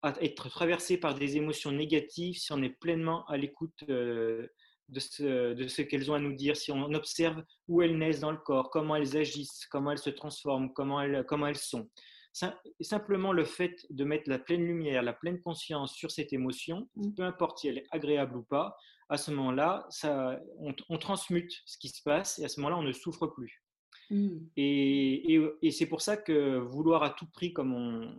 à 0.03 0.13
être 0.21 0.47
traversé 0.49 0.97
par 0.97 1.15
des 1.15 1.37
émotions 1.37 1.71
négatives 1.71 2.35
si 2.37 2.51
on 2.53 2.61
est 2.61 2.69
pleinement 2.79 3.25
à 3.27 3.35
l'écoute 3.37 3.83
euh, 3.89 4.47
de 4.89 4.99
ce, 4.99 5.53
de 5.53 5.67
ce 5.67 5.81
qu'elles 5.81 6.09
ont 6.09 6.13
à 6.13 6.19
nous 6.19 6.33
dire, 6.33 6.55
si 6.55 6.71
on 6.71 6.93
observe 6.93 7.43
où 7.67 7.81
elles 7.81 7.97
naissent 7.97 8.21
dans 8.21 8.31
le 8.31 8.37
corps, 8.37 8.69
comment 8.69 8.95
elles 8.95 9.17
agissent, 9.17 9.65
comment 9.69 9.91
elles 9.91 9.97
se 9.97 10.09
transforment, 10.11 10.71
comment 10.73 11.01
elles, 11.01 11.25
comment 11.27 11.47
elles 11.47 11.57
sont. 11.57 11.89
Sim- 12.31 12.55
Simplement 12.79 13.33
le 13.33 13.43
fait 13.43 13.75
de 13.89 14.03
mettre 14.05 14.29
la 14.29 14.39
pleine 14.39 14.63
lumière, 14.65 15.01
la 15.01 15.13
pleine 15.13 15.41
conscience 15.41 15.93
sur 15.93 16.11
cette 16.11 16.31
émotion, 16.31 16.87
Mm. 16.95 17.13
peu 17.15 17.23
importe 17.23 17.57
si 17.59 17.67
elle 17.67 17.79
est 17.79 17.87
agréable 17.91 18.37
ou 18.37 18.43
pas, 18.43 18.77
à 19.09 19.17
ce 19.17 19.31
moment-là, 19.31 19.85
ça, 19.89 20.39
on, 20.59 20.73
on 20.89 20.97
transmute 20.97 21.51
ce 21.65 21.77
qui 21.77 21.89
se 21.89 22.01
passe 22.03 22.39
et 22.39 22.45
à 22.45 22.49
ce 22.49 22.59
moment-là, 22.61 22.77
on 22.77 22.83
ne 22.83 22.91
souffre 22.93 23.27
plus. 23.27 23.61
Mm. 24.09 24.37
Et, 24.55 25.33
et- 25.35 25.41
et 25.61 25.71
c'est 25.71 25.85
pour 25.87 26.01
ça 26.01 26.17
que 26.17 26.57
vouloir 26.57 27.03
à 27.03 27.09
tout 27.11 27.27
prix, 27.27 27.53
comme 27.53 27.73
on- 27.73 28.15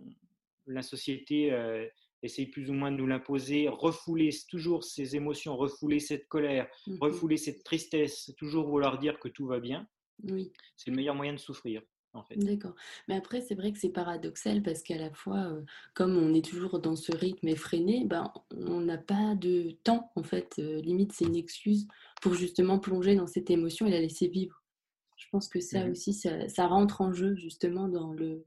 la 0.67 0.81
société 0.83 1.51
euh, 1.51 1.85
essaye 2.21 2.47
plus 2.47 2.69
ou 2.69 2.73
moins 2.73 2.91
de 2.91 2.97
nous 2.97 3.07
l'imposer, 3.07 3.67
refouler 3.69 4.29
toujours 4.49 4.83
ces 4.83 5.15
émotions, 5.15 5.55
refouler 5.57 5.99
cette 5.99 6.27
colère, 6.27 6.67
Mhm. 6.85 6.97
refouler 7.01 7.37
cette 7.37 7.63
tristesse, 7.63 8.33
toujours 8.37 8.67
vouloir 8.67 8.99
dire 8.99 9.19
que 9.19 9.29
tout 9.29 9.47
va 9.47 9.59
bien, 9.59 9.87
Oui. 10.23 10.51
c'est 10.75 10.91
le 10.91 10.97
meilleur 10.97 11.15
moyen 11.15 11.33
de 11.33 11.39
souffrir, 11.39 11.81
en 12.13 12.23
fait. 12.23 12.35
D'accord. 12.37 12.75
Mais 13.07 13.15
après, 13.15 13.39
c'est 13.41 13.55
vrai 13.55 13.71
que 13.71 13.79
c'est 13.79 13.89
paradoxal 13.93 14.61
parce 14.61 14.83
qu'à 14.83 14.97
la 14.97 15.11
fois, 15.11 15.37
euh, 15.39 15.61
comme 15.95 16.17
on 16.17 16.33
est 16.33 16.45
toujours 16.45 16.79
dans 16.79 16.95
ce 16.97 17.15
rythme 17.15 17.47
effréné, 17.47 18.03
ben, 18.05 18.31
on 18.51 18.81
n'a 18.81 18.97
pas 18.97 19.33
de 19.35 19.71
temps, 19.83 20.11
en 20.15 20.23
fait. 20.23 20.55
euh, 20.59 20.81
limite, 20.81 21.13
c'est 21.13 21.25
une 21.25 21.35
excuse 21.37 21.87
pour 22.21 22.33
justement 22.33 22.79
plonger 22.79 23.15
dans 23.15 23.27
cette 23.27 23.49
émotion 23.49 23.87
et 23.87 23.91
la 23.91 24.01
laisser 24.01 24.27
vivre. 24.27 24.61
Je 25.19 25.27
pense 25.31 25.47
que 25.49 25.59
ça 25.59 25.83
Mhm. 25.85 25.91
aussi, 25.91 26.13
ça, 26.13 26.49
ça 26.49 26.65
rentre 26.65 27.01
en 27.01 27.13
jeu 27.13 27.35
justement 27.35 27.87
dans 27.87 28.13
le... 28.13 28.45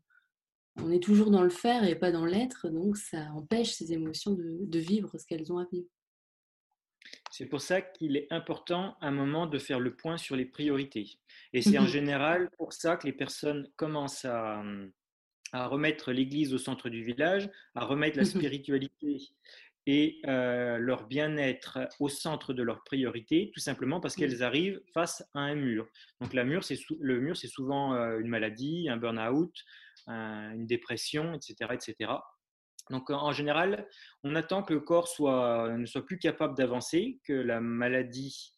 On 0.77 0.91
est 0.91 1.03
toujours 1.03 1.31
dans 1.31 1.43
le 1.43 1.51
faire 1.51 1.85
et 1.85 1.95
pas 1.95 2.11
dans 2.11 2.25
l'être, 2.25 2.71
donc 2.71 2.97
ça 2.97 3.31
empêche 3.35 3.73
ces 3.73 3.93
émotions 3.93 4.33
de, 4.33 4.59
de 4.63 4.79
vivre 4.79 5.17
ce 5.19 5.27
qu'elles 5.27 5.53
ont 5.53 5.59
à 5.59 5.67
vivre. 5.71 5.87
C'est 7.31 7.47
pour 7.47 7.61
ça 7.61 7.83
qu'il 7.83 8.17
est 8.17 8.27
important 8.33 8.97
à 9.01 9.09
un 9.09 9.11
moment 9.11 9.47
de 9.47 9.59
faire 9.59 9.81
le 9.81 9.95
point 9.95 10.17
sur 10.17 10.35
les 10.35 10.47
priorités. 10.47 11.19
Et 11.53 11.61
c'est 11.61 11.79
en 11.79 11.83
Mhm. 11.83 11.89
général 11.89 12.51
pour 12.57 12.73
ça 12.73 12.97
que 12.97 13.07
les 13.07 13.13
personnes 13.13 13.69
commencent 13.77 14.25
à, 14.25 14.63
à 15.53 15.67
remettre 15.67 16.11
l'Église 16.11 16.55
au 16.55 16.59
centre 16.59 16.89
du 16.89 17.05
village, 17.05 17.51
à 17.75 17.85
remettre 17.85 18.17
la 18.17 18.25
spiritualité 18.25 19.19
et 19.87 20.21
euh, 20.27 20.79
leur 20.79 21.07
bien-être 21.09 21.81
au 21.99 22.09
centre 22.09 22.53
de 22.53 22.63
leurs 22.63 22.85
priorités, 22.85 23.51
tout 23.53 23.61
simplement 23.61 24.01
parce 24.01 24.15
qu'elles 24.15 24.43
arrivent 24.43 24.81
face 24.95 25.25
à 25.35 25.41
un 25.41 25.55
mur. 25.57 25.89
Donc 26.21 26.35
la 26.35 26.45
mur, 26.45 26.63
le 27.01 27.21
mur, 27.21 27.37
c'est 27.37 27.49
souvent 27.49 27.95
euh, 27.95 28.19
une 28.21 28.29
maladie, 28.29 28.89
un 28.89 28.97
burn-out, 28.97 29.53
un- 30.07 30.53
une 30.55 30.67
dépression, 30.67 31.35
etc., 31.35 31.75
etc. 31.75 32.13
Donc 32.91 33.11
en 33.11 33.33
général, 33.33 33.89
on 34.23 34.35
attend 34.35 34.63
que 34.63 34.75
le 34.75 34.81
corps 34.81 35.09
soit, 35.09 35.77
ne 35.77 35.87
soit 35.87 36.05
plus 36.05 36.19
capable 36.19 36.57
d'avancer, 36.57 37.21
que 37.25 37.33
la 37.33 37.61
maladie 37.61 38.55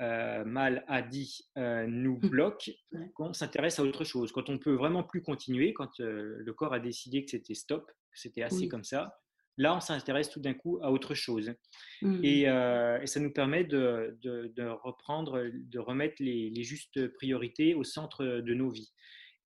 mal 0.00 0.84
a 0.86 1.02
dit 1.02 1.50
nous 1.56 2.18
Mmh. 2.22 2.28
bloque, 2.28 2.70
qu'on 3.14 3.32
s'intéresse 3.32 3.78
à 3.80 3.82
autre 3.82 4.04
chose. 4.04 4.30
Quand 4.32 4.48
on 4.48 4.58
peut 4.58 4.74
vraiment 4.74 5.02
plus 5.02 5.22
continuer, 5.22 5.72
quand 5.72 5.98
le 5.98 6.52
corps 6.52 6.72
a 6.72 6.78
décidé 6.80 7.24
que 7.24 7.30
c'était 7.32 7.54
stop, 7.54 7.86
que 7.88 8.18
c'était 8.18 8.42
assez 8.42 8.62
Oui. 8.62 8.68
comme 8.68 8.84
ça, 8.84 9.18
là, 9.58 9.76
on 9.76 9.80
s'intéresse 9.80 10.30
tout 10.30 10.40
d'un 10.40 10.54
coup 10.54 10.78
à 10.82 10.90
autre 10.90 11.14
chose. 11.14 11.52
Mmh. 12.00 12.20
Et, 12.24 12.40
et, 12.42 13.06
ça 13.06 13.20
nous 13.20 13.32
permet 13.32 13.64
de, 13.64 14.16
de, 14.22 14.50
de 14.56 14.64
reprendre, 14.64 15.44
de 15.52 15.78
remettre 15.78 16.16
les, 16.20 16.50
les, 16.50 16.62
justes 16.62 17.08
priorités 17.14 17.74
au 17.74 17.84
centre 17.84 18.24
de 18.24 18.54
nos 18.54 18.70
vies. 18.70 18.92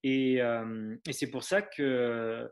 Et, 0.05 0.37
et 0.37 1.13
c'est 1.13 1.31
pour 1.31 1.43
ça 1.43 1.63
que 1.63 2.49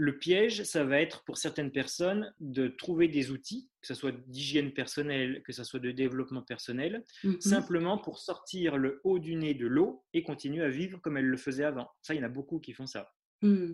le 0.00 0.18
piège, 0.18 0.62
ça 0.64 0.82
va 0.82 0.98
être 0.98 1.24
pour 1.24 1.36
certaines 1.36 1.72
personnes 1.72 2.32
de 2.40 2.68
trouver 2.68 3.06
des 3.06 3.30
outils, 3.30 3.68
que 3.82 3.86
ce 3.86 3.92
soit 3.92 4.12
d'hygiène 4.28 4.72
personnelle, 4.72 5.42
que 5.44 5.52
ce 5.52 5.62
soit 5.62 5.78
de 5.78 5.90
développement 5.90 6.40
personnel, 6.42 7.04
Mmh 7.22 7.32
mh. 7.32 7.40
simplement 7.40 7.98
pour 7.98 8.18
sortir 8.18 8.78
le 8.78 9.02
haut 9.04 9.18
du 9.18 9.36
nez 9.36 9.52
de 9.52 9.66
l'eau 9.66 10.02
et 10.14 10.22
continuer 10.22 10.64
à 10.64 10.70
vivre 10.70 10.98
comme 11.02 11.18
elles 11.18 11.26
le 11.26 11.36
faisaient 11.36 11.64
avant. 11.64 11.90
Ça, 12.00 12.14
il 12.14 12.18
y 12.18 12.20
en 12.20 12.26
a 12.26 12.30
beaucoup 12.30 12.60
qui 12.60 12.72
font 12.72 12.86
ça. 12.86 13.12
Mmh. 13.42 13.72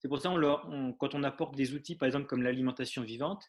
C'est 0.00 0.08
pour 0.08 0.20
ça, 0.20 0.30
on 0.30 0.36
leur, 0.36 0.68
on, 0.70 0.92
quand 0.92 1.14
on 1.14 1.22
apporte 1.22 1.56
des 1.56 1.74
outils, 1.74 1.96
par 1.96 2.06
exemple 2.06 2.26
comme 2.26 2.42
l'alimentation 2.42 3.02
vivante, 3.02 3.44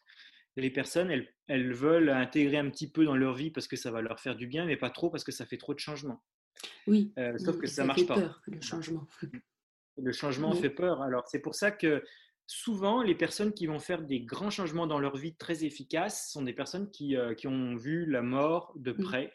les 0.56 0.70
personnes, 0.70 1.10
elles, 1.10 1.32
elles, 1.46 1.72
veulent 1.72 2.10
intégrer 2.10 2.58
un 2.58 2.68
petit 2.70 2.90
peu 2.90 3.04
dans 3.04 3.16
leur 3.16 3.34
vie 3.34 3.50
parce 3.50 3.68
que 3.68 3.76
ça 3.76 3.90
va 3.90 4.00
leur 4.00 4.18
faire 4.18 4.34
du 4.34 4.46
bien, 4.46 4.64
mais 4.64 4.76
pas 4.76 4.90
trop 4.90 5.10
parce 5.10 5.24
que 5.24 5.32
ça 5.32 5.46
fait 5.46 5.56
trop 5.56 5.74
de 5.74 5.78
changements. 5.78 6.22
Oui, 6.86 7.12
Euh, 7.18 7.38
sauf 7.38 7.58
que 7.58 7.66
ça, 7.66 7.76
ça 7.76 7.84
marche 7.84 8.00
fait 8.00 8.06
pas. 8.06 8.20
peur, 8.20 8.42
le 8.46 8.60
changement. 8.60 9.06
Le 10.00 10.12
changement 10.12 10.52
Oui. 10.52 10.60
fait 10.60 10.70
peur. 10.70 11.02
Alors, 11.02 11.26
c'est 11.26 11.40
pour 11.40 11.56
ça 11.56 11.72
que 11.72 12.04
souvent, 12.46 13.02
les 13.02 13.16
personnes 13.16 13.52
qui 13.52 13.66
vont 13.66 13.80
faire 13.80 14.02
des 14.02 14.20
grands 14.20 14.50
changements 14.50 14.86
dans 14.86 15.00
leur 15.00 15.16
vie 15.16 15.34
très 15.34 15.64
efficaces 15.64 16.30
sont 16.30 16.42
des 16.42 16.52
personnes 16.52 16.88
qui, 16.92 17.16
euh, 17.16 17.34
qui 17.34 17.48
ont 17.48 17.74
vu 17.74 18.06
la 18.06 18.22
mort 18.22 18.72
de 18.76 18.92
près 18.92 19.32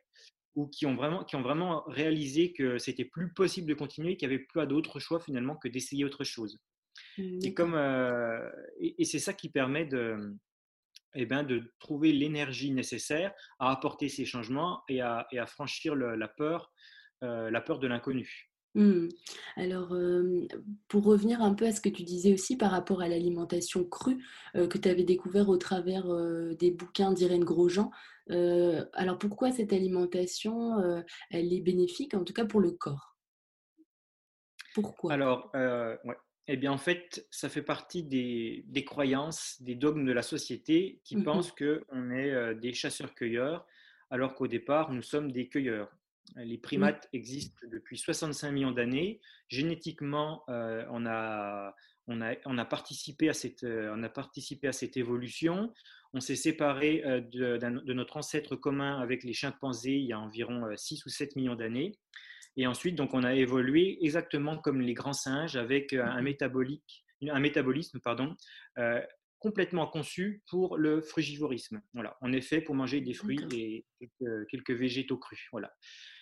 ou 0.55 0.67
qui 0.67 0.85
ont 0.85 0.95
vraiment, 0.95 1.25
qui 1.25 1.35
ont 1.35 1.41
vraiment 1.41 1.83
réalisé 1.87 2.53
que 2.53 2.77
c'était 2.77 3.03
plus 3.03 3.33
possible 3.33 3.67
de 3.67 3.73
continuer, 3.73 4.15
qu'il 4.15 4.29
n'y 4.29 4.35
avait 4.35 4.43
plus 4.45 4.65
d'autre 4.67 4.99
choix 4.99 5.19
finalement 5.19 5.57
que 5.57 5.67
d'essayer 5.67 6.05
autre 6.05 6.23
chose. 6.23 6.57
Mmh, 7.17 7.39
Et, 7.43 7.53
comme, 7.53 7.75
euh, 7.75 8.49
et, 8.79 9.01
et 9.01 9.05
c'est 9.05 9.19
ça 9.19 9.33
qui 9.33 9.49
permet 9.49 9.85
de, 9.85 10.35
eh 11.15 11.25
ben, 11.25 11.43
de 11.43 11.73
trouver 11.79 12.11
l'énergie 12.11 12.71
nécessaire 12.71 13.33
à 13.59 13.71
apporter 13.71 14.09
ces 14.09 14.25
changements 14.25 14.83
et 14.87 15.01
à, 15.01 15.27
et 15.31 15.39
à 15.39 15.45
franchir 15.45 15.95
le, 15.95 16.15
la 16.15 16.27
peur, 16.27 16.71
euh, 17.23 17.51
la 17.51 17.61
peur 17.61 17.79
de 17.79 17.87
l'inconnu. 17.87 18.49
Mmh. 18.75 19.09
Alors, 19.55 19.95
pour 20.87 21.03
revenir 21.03 21.43
un 21.43 21.53
peu 21.53 21.67
à 21.67 21.71
ce 21.71 21.79
que 21.79 21.89
tu 21.89 22.01
disais 22.01 22.33
aussi 22.33 22.57
par 22.57 22.71
rapport 22.71 23.01
à 23.01 23.07
l'alimentation 23.07 23.83
crue, 23.85 24.17
que 24.55 24.77
tu 24.79 24.89
avais 24.89 25.03
découvert 25.03 25.47
au 25.49 25.57
travers, 25.57 26.07
des 26.55 26.71
bouquins 26.71 27.13
d'Irène 27.13 27.43
Grosjean. 27.43 27.91
Alors 28.29 29.19
pourquoi 29.19 29.51
cette 29.51 29.73
alimentation, 29.73 31.03
elle 31.29 31.53
est 31.53 31.61
bénéfique, 31.61 32.15
en 32.15 32.23
tout 32.23 32.33
cas 32.33 32.45
pour 32.45 32.61
le 32.61 32.71
corps? 32.71 33.15
Pourquoi? 34.73 35.13
Alors, 35.13 35.51
ouais. 35.53 36.17
Eh 36.47 36.57
bien, 36.57 36.71
en 36.73 36.77
fait, 36.77 37.25
ça 37.31 37.47
fait 37.47 37.61
partie 37.61 38.03
des 38.03 38.65
des 38.67 38.83
croyances, 38.83 39.61
des 39.61 39.75
dogmes 39.75 40.05
de 40.05 40.11
la 40.11 40.21
société 40.23 40.99
qui 41.05 41.15
Mmh 41.15 41.27
mh. 41.33 41.43
pensent 41.43 41.53
qu'on 41.53 42.11
est, 42.11 42.31
heu, 42.31 42.55
des 42.55 42.73
chasseurs-cueilleurs, 42.73 43.65
alors 44.09 44.35
qu'au 44.35 44.47
départ, 44.47 44.91
nous 44.91 45.01
sommes 45.01 45.31
des 45.31 45.47
cueilleurs. 45.47 45.95
Les 46.35 46.57
primates 46.57 47.07
existent 47.13 47.65
depuis 47.71 47.97
65 47.97 48.51
millions 48.51 48.71
d'années. 48.71 49.21
Génétiquement, 49.47 50.43
on 50.49 51.05
a 51.05 51.75
on 52.07 52.21
a 52.21 52.35
on 52.45 52.57
a 52.57 52.65
participé 52.65 53.29
à 53.29 53.33
cette, 53.33 53.63
heu, 53.63 53.89
on 53.93 54.03
a 54.03 54.09
participé 54.09 54.67
à 54.67 54.73
cette 54.73 54.97
évolution. 54.97 55.73
On 56.13 56.19
s'est 56.19 56.35
séparés, 56.35 57.03
heu, 57.05 57.21
de 57.21 57.57
de 57.57 57.93
notre 57.93 58.17
ancêtre 58.17 58.55
commun 58.57 58.99
avec 58.99 59.23
les 59.23 59.33
chimpanzés 59.33 59.93
il 59.95 60.05
y 60.07 60.13
a 60.13 60.19
environ, 60.19 60.65
heu, 60.67 60.75
6 60.75 61.05
ou 61.05 61.09
7 61.09 61.35
millions 61.37 61.55
d'années 61.55 61.93
et 62.57 62.67
ensuite, 62.67 62.95
donc 62.95 63.13
on 63.13 63.23
a 63.23 63.35
évolué 63.35 63.97
exactement 64.05 64.57
comme 64.59 64.81
les 64.81 64.93
grands 64.93 65.13
singes 65.13 65.55
avec, 65.57 65.93
heu, 65.93 66.01
Mmh 66.01 66.11
un 66.15 66.21
mh. 66.21 66.23
métabolique 66.23 67.05
un 67.29 67.39
métabolisme, 67.39 67.99
pardon, 68.01 68.35
heu, 68.79 69.01
complètement 69.39 69.87
conçu 69.87 70.43
pour 70.49 70.77
le 70.77 71.01
frugivorisme. 71.01 71.81
Voilà, 71.93 72.17
on 72.21 72.33
est 72.33 72.41
fait 72.41 72.61
pour 72.61 72.75
manger 72.75 73.01
des 73.01 73.13
fruits 73.13 73.47
et 73.53 73.85
quelques 73.99 74.47
quelques 74.49 74.71
végétaux 74.71 75.17
crus, 75.17 75.47
voilà 75.51 75.73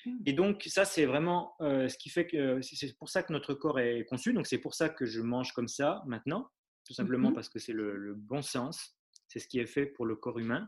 Mmh. 0.06 0.26
et 0.26 0.34
donc 0.34 0.64
ça, 0.68 0.86
c'est 0.86 1.06
vraiment, 1.06 1.56
heu, 1.62 1.90
ce 1.90 1.98
qui 1.98 2.10
fait 2.10 2.28
que 2.28 2.62
c'est 2.62 2.96
pour 2.98 3.10
ça 3.10 3.24
que 3.24 3.34
notre 3.34 3.54
corps 3.56 3.80
est 3.80 4.06
conçu, 4.06 4.34
donc 4.34 4.48
c'est 4.48 4.60
pour 4.60 4.76
ça 4.76 4.90
que 4.90 5.06
je 5.06 5.22
mange 5.22 5.54
comme 5.54 5.68
ça 5.68 6.04
maintenant, 6.08 6.52
tout 6.86 6.94
Mmh 7.00 7.10
simplement 7.14 7.32
mh. 7.32 7.34
parce 7.34 7.50
que 7.50 7.60
c'est 7.60 7.74
le 7.74 7.98
le 7.98 8.16
bon 8.16 8.42
sens. 8.44 8.98
C'est 9.28 9.40
ce 9.40 9.48
qui 9.48 9.60
est 9.60 9.66
fait 9.68 9.86
pour 9.88 10.06
le 10.06 10.16
corps 10.18 10.40
humain 10.40 10.68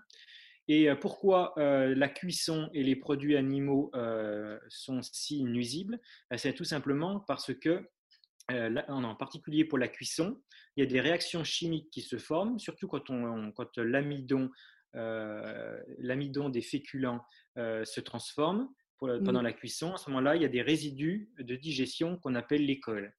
et 0.67 0.89
heu, 0.89 0.99
pourquoi, 0.99 1.53
heu, 1.57 1.93
la 1.93 2.09
cuisson 2.09 2.69
et 2.73 2.83
les 2.83 2.95
produits 2.95 3.35
animaux, 3.37 3.91
heu, 3.95 4.59
sont 4.69 5.01
si 5.01 5.43
nuisibles? 5.43 5.99
C'est 6.37 6.53
tout 6.53 6.63
simplement 6.63 7.19
parce 7.21 7.53
que, 7.53 7.89
là, 8.49 8.85
en 8.89 9.15
particulier 9.15 9.65
pour 9.65 9.77
la 9.79 9.87
cuisson, 9.87 10.41
il 10.77 10.83
y 10.83 10.87
a 10.87 10.89
des 10.89 11.01
réactions 11.01 11.43
chimiques 11.43 11.89
qui 11.91 12.01
se 12.01 12.17
forment, 12.17 12.59
surtout 12.59 12.87
quand 12.87 13.09
on 13.09 13.51
quand 13.53 13.77
l'amidon, 13.77 14.51
l'amidon 14.93 16.49
des 16.49 16.61
féculents, 16.61 17.21
se 17.55 17.99
transforme 18.01 18.69
pour 18.97 19.09
pendant 19.23 19.41
la 19.41 19.53
cuisson. 19.53 19.93
À 19.93 19.97
ce 19.97 20.09
moment-là, 20.09 20.35
il 20.35 20.41
y 20.41 20.45
a 20.45 20.49
des 20.49 20.61
résidus 20.61 21.31
de 21.39 21.55
digestion 21.55 22.17
qu'on 22.17 22.35
appelle 22.35 22.65
les 22.65 22.79
cols 22.79 23.13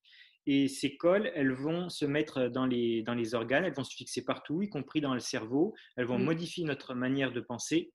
et 0.47 0.69
ces 0.69 0.97
cols, 0.97 1.31
elles 1.35 1.53
vont 1.53 1.89
se 1.89 2.05
mettre 2.05 2.49
dans 2.49 2.67
les 2.67 3.03
dans 3.03 3.15
les 3.15 3.35
organes, 3.35 3.65
elles 3.65 3.75
vont 3.75 3.85
se 3.85 3.95
fixer 3.97 4.25
partout, 4.25 4.63
y 4.63 4.69
compris 4.69 5.01
dans 5.01 5.15
le 5.15 5.21
cerveau. 5.21 5.75
Elles 5.97 6.07
vont 6.07 6.19
Mmh. 6.19 6.21
modifier 6.21 6.65
notre 6.65 6.95
manière 6.95 7.33
de 7.33 7.41
penser 7.41 7.93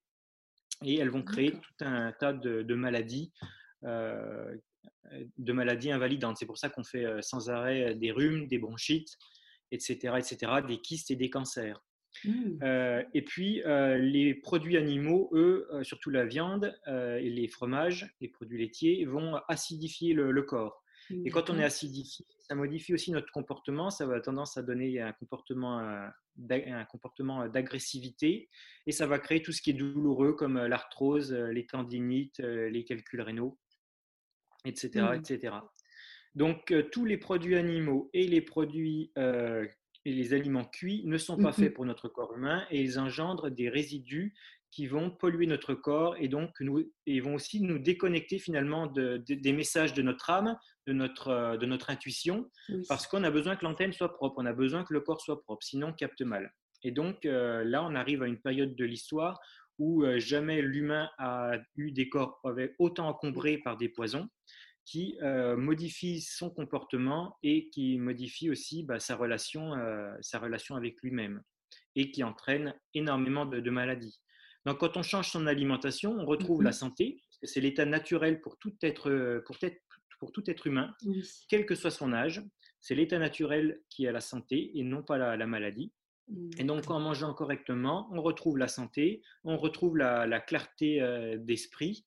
et 0.84 0.98
elles 0.98 1.10
vont 1.10 1.22
créer 1.24 1.52
tout 1.60 1.84
un 1.84 2.12
tas 2.12 2.32
de 2.32 2.62
de 2.62 2.74
maladies, 2.74 3.32
heu, 3.84 4.60
de 5.38 5.52
maladies 5.52 5.92
invalidantes. 5.92 6.36
C'est 6.38 6.46
pour 6.46 6.58
ça 6.58 6.70
qu'on 6.70 6.84
fait, 6.84 7.04
heu, 7.06 7.22
sans 7.22 7.50
arrêt 7.50 7.94
des 7.96 8.12
rhumes, 8.12 8.46
des 8.48 8.58
bronchites 8.58 9.16
et 9.72 9.80
cetera 9.80 10.18
et 10.20 10.22
cetera, 10.22 10.62
des 10.62 10.80
kystes 10.80 11.10
et 11.12 11.16
des 11.16 11.30
cancers. 11.30 11.84
Mmh. 12.24 12.64
Et 13.14 13.22
puis, 13.24 13.62
les 13.64 14.34
produits 14.34 14.76
animaux, 14.76 15.30
eux, 15.32 15.68
surtout 15.82 16.10
la 16.10 16.24
viande, 16.26 16.74
et 16.86 17.30
les 17.30 17.48
fromages, 17.48 18.14
les 18.20 18.28
produits 18.28 18.58
laitiers 18.60 19.04
vont 19.06 19.36
acidifier 19.48 20.14
le 20.14 20.30
le 20.32 20.42
corps 20.42 20.82
et 21.24 21.30
quand 21.30 21.50
on 21.50 21.54
est 21.54 21.56
d'accord. 21.56 21.66
acidifié, 21.66 22.26
ça 22.38 22.54
modifie 22.54 22.94
aussi 22.94 23.12
notre 23.12 23.30
comportement. 23.32 23.90
Ça 23.90 24.06
va 24.06 24.20
tendance 24.20 24.56
à 24.56 24.62
donner 24.62 25.00
un 25.00 25.12
comportement, 25.12 25.78
un 25.78 26.84
comportement 26.86 27.48
d'agressivité 27.48 28.48
et 28.86 28.92
ça 28.92 29.06
va 29.06 29.18
créer 29.18 29.42
tout 29.42 29.52
ce 29.52 29.62
qui 29.62 29.70
est 29.70 29.74
douloureux 29.74 30.34
comme 30.34 30.58
l'arthrose, 30.58 31.32
les 31.32 31.66
tendinites, 31.66 32.38
les 32.38 32.84
calculs 32.84 33.22
rénaux 33.22 33.58
et 34.64 34.74
cetera 34.74 35.16
et 35.16 35.20
Mmh. 35.30 35.62
Donc 36.34 36.74
tous 36.92 37.04
les 37.04 37.16
produits 37.16 37.56
animaux 37.56 38.10
et 38.12 38.26
les 38.26 38.40
produits, 38.40 39.12
et 39.16 40.12
les 40.12 40.34
aliments 40.34 40.64
cuits 40.64 41.02
ne 41.04 41.18
sont 41.18 41.36
Mmh 41.36 41.42
pas 41.42 41.52
faits 41.52 41.74
pour 41.74 41.84
notre 41.84 42.08
corps 42.08 42.34
humain 42.36 42.66
et 42.70 42.80
ils 42.80 42.98
engendrent 42.98 43.50
des 43.50 43.68
résidus 43.68 44.34
qui 44.70 44.86
vont 44.86 45.10
polluer 45.10 45.46
notre 45.46 45.74
corps 45.74 46.16
et 46.18 46.28
donc 46.28 46.60
nous 46.60 46.84
et 47.06 47.20
vont 47.20 47.34
aussi 47.34 47.60
nous 47.60 47.78
déconnecter 47.78 48.38
finalement 48.38 48.86
de 48.86 49.18
de 49.26 49.34
des 49.34 49.52
messages 49.52 49.94
de 49.94 50.02
notre 50.02 50.30
âme, 50.30 50.56
de 50.86 50.92
notre 50.92 51.56
de 51.56 51.66
notre 51.66 51.90
intuition, 51.90 52.50
Oui. 52.68 52.86
parce 52.88 53.06
qu'on 53.06 53.24
a 53.24 53.30
besoin 53.30 53.56
que 53.56 53.64
l'antenne 53.64 53.92
soit 53.92 54.14
propre, 54.14 54.36
on 54.38 54.46
a 54.46 54.52
besoin 54.52 54.84
que 54.84 54.92
le 54.94 55.00
corps 55.00 55.20
soit 55.20 55.42
propre, 55.42 55.62
sinon 55.64 55.88
on 55.88 55.92
capte 55.92 56.22
mal 56.22 56.52
et 56.82 56.92
donc 56.92 57.24
heu, 57.26 57.62
là, 57.64 57.84
on 57.84 57.94
arrive 57.94 58.22
à 58.22 58.26
une 58.26 58.40
période 58.40 58.74
de 58.74 58.84
l'histoire 58.84 59.40
où, 59.78 60.04
heu, 60.04 60.18
jamais 60.18 60.62
l'humain 60.62 61.10
a 61.18 61.52
eu 61.76 61.92
des 61.92 62.08
corps 62.08 62.40
avec 62.44 62.74
autant 62.78 63.08
encombrés 63.08 63.58
par 63.58 63.76
des 63.76 63.88
poisons 63.88 64.28
qui, 64.86 65.18
modifient 65.56 66.20
son 66.20 66.50
comportement 66.50 67.36
et 67.42 67.68
qui 67.70 67.98
modifient 67.98 68.50
aussi, 68.50 68.82
bah, 68.84 68.98
sa 69.00 69.16
relation, 69.16 69.72
sa 70.20 70.38
relation 70.40 70.74
avec 70.76 71.00
lui-même 71.02 71.42
et 71.96 72.10
qui 72.10 72.24
entraîne 72.24 72.74
énormément 72.94 73.46
de 73.46 73.60
de 73.60 73.70
maladies. 73.70 74.20
Donc 74.66 74.78
quand 74.78 74.96
on 74.96 75.02
change 75.02 75.30
son 75.30 75.46
alimentation, 75.46 76.12
on 76.18 76.26
retrouve 76.26 76.62
la 76.62 76.72
mh. 76.72 76.72
santé, 76.72 77.22
parce 77.28 77.38
que 77.40 77.46
c'est 77.46 77.60
l'état 77.60 77.86
naturel 77.86 78.40
pour 78.40 78.58
tout 78.58 78.74
être 78.82 79.42
pour 79.46 79.56
être 79.62 79.80
pour 80.20 80.32
tout 80.32 80.48
être 80.50 80.66
humain, 80.66 80.94
Oui. 81.04 81.22
quel 81.48 81.66
que 81.66 81.74
soit 81.74 81.90
son 81.90 82.12
âge. 82.12 82.42
C'est 82.80 82.94
l'état 82.94 83.18
naturel 83.18 83.82
qui 83.90 84.06
a 84.08 84.12
la 84.12 84.20
santé 84.20 84.78
et 84.78 84.84
non 84.84 85.02
pas 85.02 85.18
la 85.18 85.36
la 85.36 85.46
maladie 85.46 85.92
et 86.58 86.64
donc 86.64 86.90
en 86.90 87.00
mangeant 87.00 87.34
correctement, 87.34 88.08
on 88.12 88.22
retrouve 88.22 88.56
la 88.58 88.68
santé, 88.68 89.22
on 89.44 89.56
retrouve 89.56 89.96
la 89.96 90.26
la 90.26 90.40
clarté, 90.40 91.00
heu, 91.02 91.38
d'esprit 91.38 92.06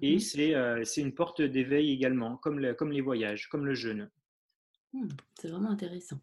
et 0.00 0.18
mh. 0.18 0.20
c'est, 0.20 0.54
heu, 0.56 0.84
c'est 0.84 1.00
une 1.02 1.14
porte 1.14 1.42
d'éveil 1.42 1.92
également, 1.92 2.36
comme 2.38 2.60
le 2.60 2.74
comme 2.74 2.92
les 2.92 3.00
voyages, 3.02 3.48
comme 3.48 3.66
le 3.66 3.74
jeûne. 3.74 4.10
Mmh, 4.94 5.08
c'est 5.38 5.48
vraiment 5.48 5.70
intéressant. 5.70 6.18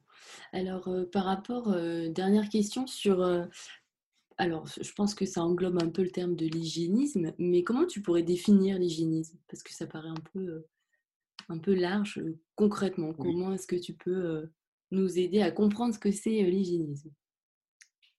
Alors, 0.53 0.89
par 1.11 1.25
rapport, 1.25 1.71
dernière 2.09 2.49
question 2.49 2.87
sur, 2.87 3.21
alors 4.37 4.67
je 4.67 4.91
pense 4.93 5.15
que 5.15 5.25
ça 5.25 5.43
englobe 5.43 5.81
un 5.81 5.89
peu 5.89 6.03
le 6.03 6.11
terme 6.11 6.35
de 6.35 6.45
l'hygiénisme, 6.45 7.33
mais 7.39 7.63
comment 7.63 7.85
tu 7.85 8.01
pourrais 8.01 8.23
définir 8.23 8.77
l'hygiénisme? 8.79 9.39
Parce 9.47 9.63
que 9.63 9.73
ça 9.73 9.87
paraît 9.87 10.09
un 10.09 10.15
peu, 10.33 10.65
un 11.49 11.59
peu 11.59 11.75
large, 11.75 12.19
heu, 12.19 12.39
concrètement, 12.55 13.13
Oui. 13.17 13.35
comment 13.35 13.53
est-ce 13.53 13.67
que 13.67 13.77
tu 13.77 13.95
peux, 13.95 14.11
heu, 14.15 14.53
nous 14.91 15.19
aider 15.19 15.41
à 15.41 15.51
comprendre 15.51 15.93
ce 15.95 15.99
que 15.99 16.11
c'est, 16.11 16.43
l'hygiénisme? 16.43 17.11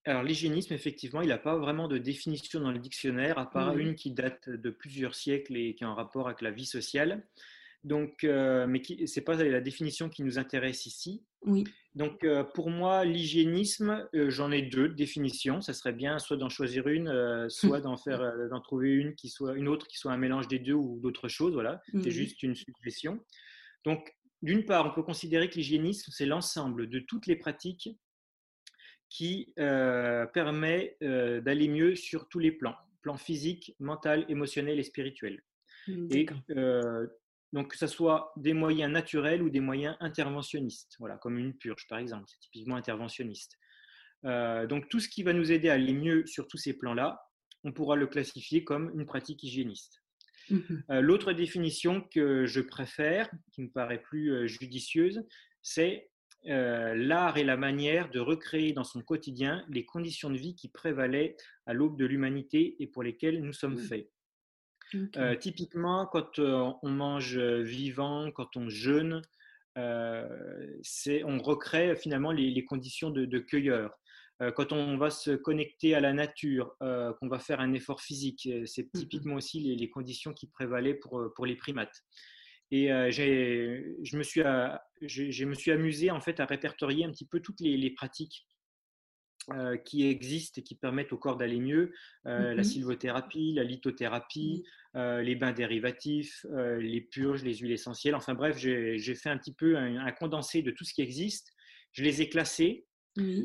alors 0.05 0.23
l'hygiénisme, 0.23 0.73
effectivement, 0.73 1.21
il 1.21 1.27
n'a 1.27 1.37
pas 1.37 1.57
vraiment 1.57 1.87
de 1.89 1.97
définition 1.97 2.61
dans 2.61 2.71
le 2.71 2.79
dictionnaire, 2.79 3.37
à 3.37 3.49
part 3.49 3.77
une 3.77 3.93
qui 3.95 4.11
date 4.11 4.49
de 4.49 4.69
plusieurs 4.69 5.15
siècles 5.15 5.57
et 5.57 5.75
qui 5.75 5.83
est 5.83 5.87
en 5.87 5.95
rapport 5.95 6.27
avec 6.27 6.41
la 6.41 6.51
vie 6.51 6.65
sociale. 6.65 7.27
Donc, 7.83 8.23
euh, 8.23 8.67
mais 8.67 8.81
ce 8.83 9.19
n'est 9.19 9.23
pas 9.23 9.35
la 9.35 9.61
définition 9.61 10.09
qui 10.09 10.23
nous 10.23 10.37
intéresse 10.37 10.85
ici. 10.85 11.23
Oui. 11.43 11.63
Donc, 11.95 12.23
euh, 12.23 12.43
pour 12.43 12.69
moi, 12.69 13.05
l'hygiénisme, 13.05 14.07
euh, 14.13 14.29
j'en 14.29 14.51
ai 14.51 14.61
deux 14.61 14.89
définitions. 14.89 15.61
Ça 15.61 15.73
serait 15.73 15.93
bien 15.93 16.19
soit 16.19 16.37
d'en 16.37 16.49
choisir 16.49 16.87
une, 16.87 17.47
soit 17.49 17.81
d'en 17.81 17.97
faire, 17.97 18.49
d'en 18.49 18.59
trouver 18.61 18.91
une 18.91 19.15
qui 19.15 19.29
soit 19.29 19.55
une 19.55 19.67
autre 19.67 19.87
qui 19.87 19.97
soit 19.97 20.11
un 20.11 20.17
mélange 20.17 20.47
des 20.47 20.59
deux 20.59 20.73
ou 20.73 20.99
d'autres 21.01 21.27
choses. 21.27 21.53
Voilà, 21.53 21.81
c'est 22.03 22.11
juste 22.11 22.43
une 22.43 22.55
suggestion. 22.55 23.19
Donc, 23.85 24.13
d'une 24.41 24.65
part, 24.65 24.85
on 24.85 24.93
peut 24.93 25.03
considérer 25.03 25.49
que 25.49 25.55
l'hygiénisme, 25.55 26.11
c'est 26.13 26.25
l'ensemble 26.25 26.89
de 26.89 26.99
toutes 26.99 27.25
les 27.25 27.35
pratiques 27.35 27.89
qui 29.09 29.53
permet 29.55 30.97
d'aller 31.01 31.67
mieux 31.69 31.95
sur 31.95 32.27
tous 32.27 32.39
les 32.39 32.51
plans, 32.51 32.75
plan 33.01 33.17
physique, 33.17 33.75
mental, 33.79 34.25
émotionnel 34.29 34.77
et 34.77 34.83
spirituel. 34.83 35.41
Mmh, 35.87 36.07
et 36.11 36.25
donc, 37.53 37.71
que 37.71 37.77
ce 37.77 37.87
soit 37.87 38.33
des 38.35 38.53
moyens 38.53 38.91
naturels 38.91 39.41
ou 39.41 39.49
des 39.49 39.59
moyens 39.59 39.95
interventionnistes, 39.99 40.95
voilà, 40.99 41.17
comme 41.17 41.37
une 41.37 41.55
purge 41.55 41.87
par 41.87 41.99
exemple, 41.99 42.25
c'est 42.27 42.39
typiquement 42.39 42.75
interventionniste. 42.75 43.57
Euh, 44.25 44.67
donc, 44.67 44.89
tout 44.89 44.99
ce 44.99 45.07
qui 45.07 45.23
va 45.23 45.33
nous 45.33 45.51
aider 45.51 45.69
à 45.69 45.73
aller 45.73 45.93
mieux 45.93 46.25
sur 46.25 46.47
tous 46.47 46.57
ces 46.57 46.73
plans-là, 46.73 47.21
on 47.63 47.71
pourra 47.71 47.95
le 47.95 48.07
classifier 48.07 48.63
comme 48.63 48.91
une 48.99 49.05
pratique 49.05 49.43
hygiéniste. 49.43 50.03
Mmh 50.49 50.59
euh, 50.91 51.01
l'autre 51.01 51.33
définition 51.33 52.01
que 52.01 52.45
je 52.45 52.61
préfère, 52.61 53.29
qui 53.51 53.61
me 53.61 53.69
paraît 53.69 54.01
plus 54.01 54.31
euh, 54.31 54.47
judicieuse, 54.47 55.25
c'est 55.61 56.09
l'art 56.43 57.35
et 57.35 57.43
la 57.43 57.57
manière 57.57 58.09
de 58.09 58.21
recréer 58.21 58.71
dans 58.71 58.85
son 58.85 59.01
quotidien 59.01 59.65
les 59.67 59.83
conditions 59.83 60.29
de 60.29 60.37
vie 60.37 60.55
qui 60.55 60.69
prévalaient 60.69 61.35
à 61.65 61.73
l'aube 61.73 61.97
de 61.97 62.05
l'humanité 62.05 62.77
et 62.79 62.87
pour 62.87 63.03
lesquelles 63.03 63.41
nous 63.41 63.51
sommes 63.51 63.73
mmh. 63.73 64.05
Euh, 65.17 65.35
typiquement, 65.35 66.05
quand 66.05 66.39
euh, 66.39 66.71
on 66.81 66.89
mange 66.89 67.37
euh, 67.37 67.61
vivant, 67.61 68.31
quand 68.31 68.55
on 68.55 68.69
jeûne, 68.69 69.21
on 69.75 71.37
recrée 71.39 71.95
finalement 71.95 72.31
les, 72.31 72.65
conditions 72.65 73.11
de, 73.11 73.37
cueilleur. 73.37 73.95
quand 74.55 74.71
on 74.71 74.97
va 74.97 75.11
se 75.11 75.31
connecter 75.31 75.93
à 75.93 75.99
la 75.99 76.13
nature, 76.13 76.75
qu'on 76.79 77.27
va 77.27 77.37
faire 77.37 77.59
un 77.59 77.73
effort 77.73 78.01
physique, 78.01 78.49
c'est 78.65 78.85
mmh 78.85 78.99
typiquement 78.99 79.35
aussi 79.35 79.59
les, 79.59 79.89
conditions 79.91 80.33
qui 80.33 80.47
prévalaient 80.47 80.95
pour, 80.95 81.31
pour 81.35 81.45
les 81.45 81.55
primates. 81.55 82.03
Et 82.71 82.87
je, 82.87 84.17
me 84.17 84.23
suis, 84.23 84.41
je, 85.03 85.45
me 85.45 85.53
suis 85.53 85.69
amusé 85.69 86.09
en 86.09 86.21
fait 86.21 86.39
à 86.39 86.45
répertorier 86.45 87.05
un 87.05 87.11
petit 87.11 87.27
peu 87.27 87.39
toutes 87.39 87.59
les 87.61 87.91
pratiques 87.91 88.47
euh, 89.53 89.77
qui 89.77 90.05
existent 90.05 90.59
et 90.59 90.63
qui 90.63 90.75
permettent 90.75 91.13
au 91.13 91.17
corps 91.17 91.37
d'aller 91.37 91.61
mieux, 91.61 91.93
euh, 92.25 92.53
la 92.53 92.63
mmh 92.63 92.65
sylvothérapie, 92.65 93.53
la 93.53 93.63
lithothérapie, 93.63 94.65
euh, 94.97 95.21
les 95.21 95.35
bains 95.35 95.53
dérivatifs, 95.53 96.45
les 96.79 96.99
purges, 96.99 97.43
les 97.43 97.55
huiles 97.55 97.71
essentielles. 97.71 98.15
Enfin 98.15 98.33
bref, 98.33 98.57
j'ai 98.57 99.15
fait 99.15 99.29
un 99.29 99.37
petit 99.37 99.53
peu 99.53 99.77
un, 99.77 100.11
condensé 100.11 100.63
de 100.63 100.71
tout 100.71 100.83
ce 100.83 100.93
qui 100.93 101.01
existe. 101.01 101.53
Je 101.93 102.03
les 102.03 102.21
ai 102.21 102.27
classés 102.27 102.87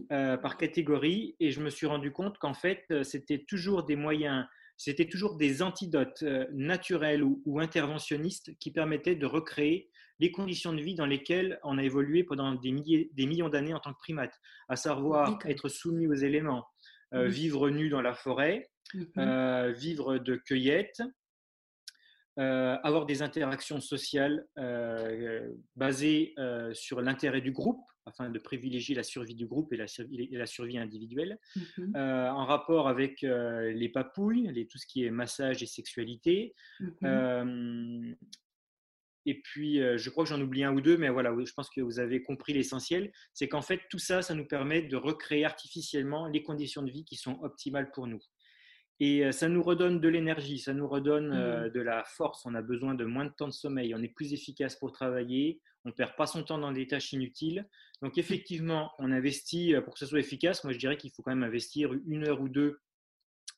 par 0.08 0.56
catégorie 0.56 1.36
et 1.38 1.52
je 1.52 1.60
me 1.60 1.70
suis 1.70 1.86
rendu 1.86 2.10
compte 2.10 2.36
qu'en 2.38 2.54
fait, 2.54 2.84
c'était 3.04 3.44
toujours 3.46 3.84
des 3.84 3.96
moyens 3.96 4.44
c'était 4.84 5.06
toujours 5.06 5.36
des 5.36 5.62
antidotes 5.62 6.24
naturels 6.52 7.22
ou, 7.22 7.60
interventionnistes 7.60 8.50
qui 8.58 8.72
permettaient 8.72 9.14
de 9.14 9.26
recréer 9.26 9.88
les 10.18 10.32
conditions 10.32 10.72
de 10.72 10.80
vie 10.80 10.96
dans 10.96 11.06
lesquelles 11.06 11.60
on 11.62 11.78
a 11.78 11.84
évolué 11.84 12.24
pendant 12.24 12.52
des, 12.56 12.72
milliers, 12.72 13.08
des 13.14 13.26
millions 13.26 13.48
d'années 13.48 13.74
en 13.74 13.78
tant 13.78 13.92
que 13.92 13.98
primate, 13.98 14.34
à 14.68 14.74
savoir 14.74 15.38
être 15.44 15.68
soumis 15.68 16.08
aux 16.08 16.14
éléments, 16.14 16.66
euh, 17.14 17.28
vivre 17.28 17.70
nu 17.70 17.90
dans 17.90 18.02
la 18.02 18.12
forêt, 18.12 18.70
mmh 18.92 19.04
euh, 19.18 19.72
vivre 19.72 20.18
de 20.18 20.34
cueillette, 20.34 21.00
euh, 22.38 22.76
avoir 22.82 23.06
des 23.06 23.22
interactions 23.22 23.80
sociales 23.80 24.46
basées 25.76 26.34
sur 26.72 27.00
l'intérêt 27.00 27.40
du 27.40 27.52
groupe, 27.52 27.82
afin 28.04 28.30
de 28.30 28.38
privilégier 28.38 28.96
la 28.96 29.04
survie 29.04 29.36
du 29.36 29.46
groupe 29.46 29.72
et 29.72 29.76
la, 29.76 29.86
la 30.32 30.46
survie 30.46 30.78
individuelle, 30.78 31.38
mmh 31.76 31.96
en 31.96 32.46
rapport 32.46 32.88
avec 32.88 33.22
les 33.22 33.88
papouilles, 33.88 34.50
les, 34.52 34.66
tout 34.66 34.78
ce 34.78 34.86
qui 34.86 35.04
est 35.04 35.10
massage 35.10 35.62
et 35.62 35.66
sexualité, 35.66 36.54
mmh 36.80 38.14
et 39.24 39.40
puis, 39.40 39.76
je 39.76 40.10
crois 40.10 40.24
que 40.24 40.30
j'en 40.30 40.40
oublie 40.40 40.64
un 40.64 40.74
ou 40.74 40.80
deux, 40.80 40.96
mais 40.96 41.08
voilà, 41.08 41.32
je 41.44 41.52
pense 41.52 41.70
que 41.70 41.80
vous 41.80 42.00
avez 42.00 42.22
compris 42.22 42.52
l'essentiel. 42.52 43.12
C'est 43.32 43.48
qu'en 43.48 43.62
fait, 43.62 43.80
tout 43.88 43.98
ça, 43.98 44.22
ça 44.22 44.34
nous 44.34 44.46
permet 44.46 44.82
de 44.82 44.96
recréer 44.96 45.44
artificiellement 45.44 46.26
les 46.26 46.42
conditions 46.42 46.82
de 46.82 46.90
vie 46.90 47.04
qui 47.04 47.16
sont 47.16 47.38
optimales 47.42 47.90
pour 47.92 48.06
nous. 48.06 48.20
Et 49.00 49.32
ça 49.32 49.48
nous 49.48 49.62
redonne 49.62 50.00
de 50.00 50.08
l'énergie, 50.08 50.58
ça 50.58 50.74
nous 50.74 50.86
redonne 50.86 51.30
mmh. 51.30 51.70
de 51.70 51.80
la 51.80 52.04
force. 52.04 52.46
On 52.46 52.54
a 52.54 52.62
besoin 52.62 52.94
de 52.94 53.04
moins 53.04 53.24
de 53.24 53.32
temps 53.32 53.48
de 53.48 53.52
sommeil, 53.52 53.94
on 53.94 54.02
est 54.02 54.14
plus 54.14 54.32
efficace 54.32 54.76
pour 54.76 54.92
travailler, 54.92 55.60
on 55.84 55.88
ne 55.88 55.94
perd 55.94 56.14
pas 56.14 56.26
son 56.26 56.44
temps 56.44 56.58
dans 56.58 56.70
des 56.70 56.86
tâches 56.86 57.12
inutiles. 57.12 57.68
Donc, 58.00 58.16
effectivement, 58.16 58.92
on 58.98 59.10
investit 59.10 59.74
pour 59.84 59.94
que 59.94 59.98
ce 59.98 60.06
soit 60.06 60.20
efficace. 60.20 60.62
Moi, 60.62 60.72
je 60.72 60.78
dirais 60.78 60.96
qu'il 60.96 61.10
faut 61.10 61.22
quand 61.22 61.34
même 61.34 61.42
investir 61.42 61.92
une 62.06 62.28
heure 62.28 62.40
ou 62.40 62.48
deux 62.48 62.80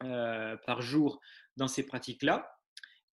par 0.00 0.80
jour 0.80 1.20
dans 1.56 1.68
ces 1.68 1.84
pratiques-là 1.84 2.54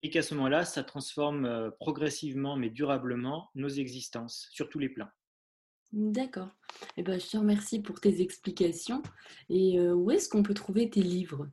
et 0.02 0.10
qu'à 0.10 0.22
ce 0.22 0.34
moment-là, 0.34 0.64
ça 0.64 0.82
transforme 0.82 1.44
euh, 1.44 1.70
progressivement 1.70 2.56
mais 2.56 2.70
durablement 2.70 3.50
nos 3.54 3.68
existences 3.68 4.48
sur 4.50 4.68
tous 4.68 4.78
les 4.78 4.88
plans. 4.88 5.08
D'accord. 5.92 6.48
Eh 6.96 7.02
ben, 7.02 7.18
je 7.18 7.26
te 7.26 7.36
remercie 7.36 7.80
pour 7.80 8.00
tes 8.00 8.20
explications. 8.20 9.02
Et 9.48 9.78
euh, 9.78 9.92
où 9.92 10.10
est-ce 10.10 10.28
qu'on 10.28 10.42
peut 10.42 10.54
trouver 10.54 10.88
tes 10.88 11.02
livres? 11.02 11.48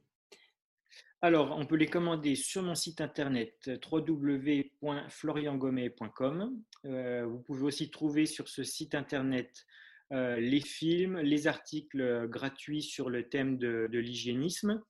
Alors, 1.21 1.57
on 1.57 1.65
peut 1.65 1.77
les 1.77 1.87
commander 1.87 2.35
sur 2.35 2.61
mon 2.61 2.75
site 2.75 3.01
internet 3.01 3.55
euh, 3.67 3.77
www.floriangomet.com. 3.91 6.61
vous 6.83 7.39
pouvez 7.39 7.63
aussi 7.63 7.89
trouver 7.89 8.25
sur 8.25 8.47
ce 8.47 8.63
site 8.63 8.95
internet 8.95 9.65
les 10.09 10.61
films, 10.61 11.19
les 11.19 11.47
articles 11.47 12.29
gratuits 12.29 12.81
sur 12.81 13.09
le 13.09 13.27
thème 13.27 13.57
de, 13.57 13.89
de 13.91 13.99
l'hygiénisme 13.99 14.81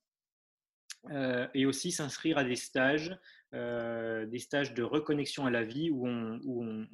et 1.54 1.66
aussi 1.66 1.90
s'inscrire 1.90 2.38
à 2.38 2.44
des 2.44 2.54
stages 2.54 3.18
euh, 3.54 4.26
des 4.26 4.40
stages 4.40 4.74
de 4.74 4.82
reconnexion 4.82 5.46
à 5.46 5.50
la 5.50 5.62
vie 5.62 5.90
où 5.90 6.06
on, 6.06 6.38
où 6.44 6.62
on, 6.62 6.86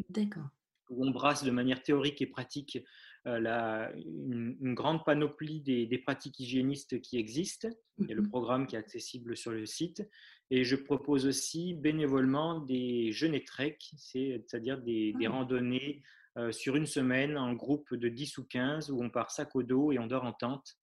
où 0.88 1.04
on 1.04 1.10
brasse 1.10 1.42
de 1.42 1.50
manière 1.50 1.82
théorique 1.82 2.22
et 2.22 2.28
pratique 2.28 2.76
euh, 2.76 2.80
la, 3.24 3.90
une, 3.96 4.74
grande 4.74 5.04
panoplie 5.04 5.60
des, 5.60 5.86
des, 5.86 5.98
pratiques 5.98 6.38
hygiénistes 6.40 7.00
qui 7.00 7.18
existent. 7.18 7.68
Il 7.98 8.08
y 8.08 8.12
a 8.12 8.14
le 8.14 8.22
mhm. 8.22 8.28
programme 8.28 8.66
qui 8.66 8.76
est 8.76 8.78
accessible 8.78 9.36
sur 9.36 9.50
le 9.50 9.66
site. 9.66 10.06
Et 10.50 10.64
je 10.64 10.76
propose 10.76 11.26
aussi 11.26 11.74
bénévolement 11.74 12.60
des 12.60 13.12
jeûnes 13.12 13.40
trek, 13.44 13.78
c'est-à-dire 13.96 14.80
des, 14.82 15.14
des, 15.14 15.26
ah. 15.26 15.30
randonnées 15.30 16.02
euh, 16.36 16.52
sur 16.52 16.76
une 16.76 16.86
semaine 16.86 17.38
en 17.38 17.54
groupe 17.54 17.94
de 17.94 18.08
10 18.08 18.38
ou 18.38 18.44
15 18.44 18.90
où 18.90 19.02
on 19.02 19.10
part 19.10 19.30
sac 19.30 19.54
au 19.56 19.62
dos 19.62 19.92
et 19.92 19.98
on 19.98 20.06
dort 20.06 20.24
en 20.24 20.32
tente 20.32 20.76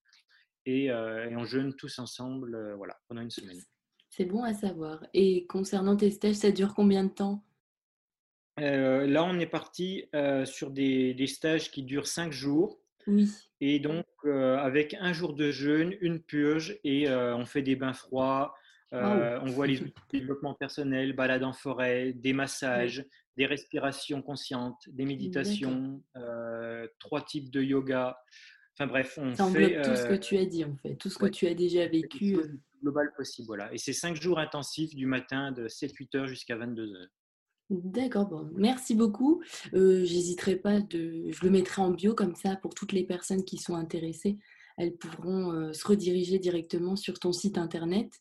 et, 0.65 0.85
et 0.85 1.35
on 1.35 1.43
jeûne 1.43 1.75
tous 1.75 1.99
ensemble 1.99 2.73
voilà, 2.75 2.99
pendant 3.07 3.21
une 3.21 3.31
semaine. 3.31 3.59
C'est 4.11 4.25
bon 4.25 4.43
à 4.43 4.53
savoir. 4.53 5.05
Et 5.13 5.47
concernant 5.47 5.95
tes 5.95 6.11
stages, 6.11 6.35
ça 6.35 6.51
dure 6.51 6.73
combien 6.75 7.05
de 7.05 7.09
temps? 7.09 7.43
Euh, 8.61 9.07
Là, 9.07 9.23
on 9.23 9.39
est 9.39 9.47
parti 9.47 10.05
euh, 10.15 10.45
sur 10.45 10.71
des, 10.71 11.27
stages 11.27 11.71
qui 11.71 11.83
durent 11.83 12.07
cinq 12.07 12.31
jours. 12.31 12.79
Oui. 13.07 13.29
Et 13.59 13.79
donc, 13.79 14.05
euh, 14.25 14.57
avec 14.57 14.95
un 14.99 15.13
jour 15.13 15.33
de 15.33 15.51
jeûne, 15.51 15.95
une 16.01 16.21
purge, 16.21 16.79
et 16.83 17.09
on 17.09 17.45
fait 17.45 17.61
des 17.61 17.75
bains 17.75 17.93
froids, 17.93 18.53
on 18.91 19.45
voit 19.47 19.67
les 19.67 19.81
outils 19.81 19.93
de 20.13 20.19
développement 20.19 20.53
personnel, 20.53 21.13
balades 21.13 21.43
en 21.43 21.53
forêt, 21.53 22.13
des 22.13 22.33
massages, 22.33 23.05
des 23.37 23.45
respirations 23.45 24.21
conscientes, 24.21 24.81
des 24.89 25.05
méditations, 25.05 26.01
trois 26.99 27.21
types 27.21 27.49
de 27.49 27.61
yoga. 27.61 28.17
Enfin 28.77 28.87
bref, 28.87 29.17
on 29.21 29.35
Ça 29.35 29.45
englobe 29.45 29.81
tout 29.81 29.95
ce 29.95 30.05
que 30.05 30.15
tu 30.15 30.37
as 30.37 30.45
dit, 30.45 30.63
en 30.63 30.75
fait, 30.77 30.95
tout 30.95 31.09
ce 31.09 31.17
que 31.17 31.27
tu 31.27 31.47
as 31.47 31.53
déjà 31.53 31.87
vécu 31.87 32.37
global 32.81 33.11
possible. 33.15 33.47
Voilà. 33.47 33.73
Et 33.73 33.77
c'est 33.77 33.93
cinq 33.93 34.15
jours 34.15 34.39
intensifs 34.39 34.95
du 34.95 35.05
matin 35.05 35.51
de 35.51 35.67
7-8 35.67 36.17
heures 36.17 36.27
jusqu'à 36.27 36.55
22 36.55 36.95
heures. 36.95 37.07
D'accord, 37.71 38.27
bon, 38.27 38.49
merci 38.53 38.95
beaucoup. 38.95 39.41
Euh, 39.73 40.03
J'hésiterai 40.03 40.57
pas 40.57 40.81
de, 40.81 41.31
je 41.31 41.45
le 41.45 41.49
mettrai 41.49 41.81
en 41.81 41.91
bio 41.91 42.13
comme 42.13 42.35
ça 42.35 42.57
pour 42.57 42.75
toutes 42.75 42.91
les 42.91 43.05
personnes 43.05 43.45
qui 43.45 43.57
sont 43.57 43.75
intéressées. 43.75 44.37
Elles 44.77 44.97
pourront 44.97 45.53
euh, 45.53 45.71
se 45.71 45.87
rediriger 45.87 46.37
directement 46.37 46.97
sur 46.97 47.17
ton 47.17 47.31
site 47.31 47.57
internet 47.57 48.11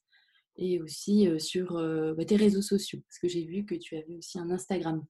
et 0.56 0.80
aussi 0.80 1.26
euh, 1.26 1.40
sur 1.40 1.76
euh, 1.76 2.14
bah, 2.14 2.24
tes 2.24 2.36
réseaux 2.36 2.62
sociaux, 2.62 3.00
parce 3.08 3.18
que 3.18 3.26
j'ai 3.26 3.44
vu 3.44 3.64
que 3.66 3.74
tu 3.74 3.96
avais 3.96 4.14
aussi 4.14 4.38
un 4.38 4.50
Instagram. 4.50 5.04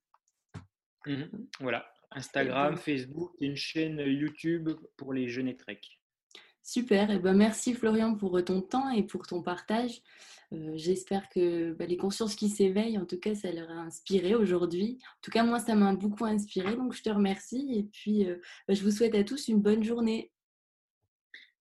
Mmh 1.07 1.25
voilà, 1.61 1.93
Instagram, 2.11 2.77
Facebook, 2.77 3.33
une 3.41 3.57
chaîne 3.57 3.99
YouTube 3.99 4.71
pour 4.97 5.13
les 5.13 5.29
jeunes 5.29 5.49
et 5.49 5.57
trek. 5.57 5.81
Super, 6.63 7.11
et 7.11 7.19
ben 7.19 7.35
merci 7.35 7.75
Florian 7.75 8.15
pour 8.15 8.43
ton 8.45 8.61
temps 8.61 8.91
et 8.91 9.03
pour 9.03 9.27
ton 9.27 9.43
partage. 9.43 10.03
Euh, 10.53 10.73
j'espère 10.75 11.29
que 11.29 11.73
bah, 11.73 11.87
les 11.87 11.97
consciences 11.97 12.35
qui 12.35 12.49
s'éveillent, 12.49 12.99
en 12.99 13.07
tout 13.07 13.19
cas, 13.19 13.35
ça 13.35 13.53
leur 13.53 13.71
a 13.71 13.75
inspiré 13.75 14.35
aujourd'hui. 14.35 14.99
En 15.05 15.21
tout 15.23 15.31
cas, 15.31 15.45
moi, 15.45 15.61
ça 15.61 15.75
m'a 15.75 15.95
beaucoup 15.95 16.25
inspiré, 16.25 16.77
donc 16.77 16.93
je 16.93 17.03
te 17.03 17.11
remercie 17.11 17.73
et 17.73 17.85
puis 17.85 18.29
euh, 18.29 18.37
bah, 18.67 18.75
je 18.75 18.83
vous 18.83 18.91
souhaite 18.91 19.15
à 19.15 19.25
tous 19.25 19.49
une 19.49 19.61
bonne 19.61 19.85
journée. 19.85 20.33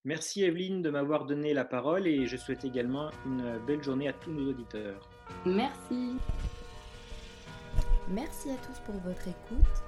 Merci 0.06 0.44
Evelyne 0.44 0.82
de 0.82 0.90
m'avoir 0.90 1.26
donné 1.26 1.54
la 1.54 1.66
parole 1.66 2.08
et 2.08 2.26
je 2.26 2.38
souhaite 2.38 2.64
également 2.64 3.12
une 3.26 3.60
belle 3.68 3.84
journée 3.84 4.08
à 4.08 4.14
tous 4.14 4.32
nos 4.32 4.50
auditeurs. 4.50 5.10
Merci. 5.46 6.16
Merci 8.10 8.50
à 8.50 8.56
tous 8.56 8.80
pour 8.86 8.96
votre 9.02 9.28
écoute. 9.28 9.84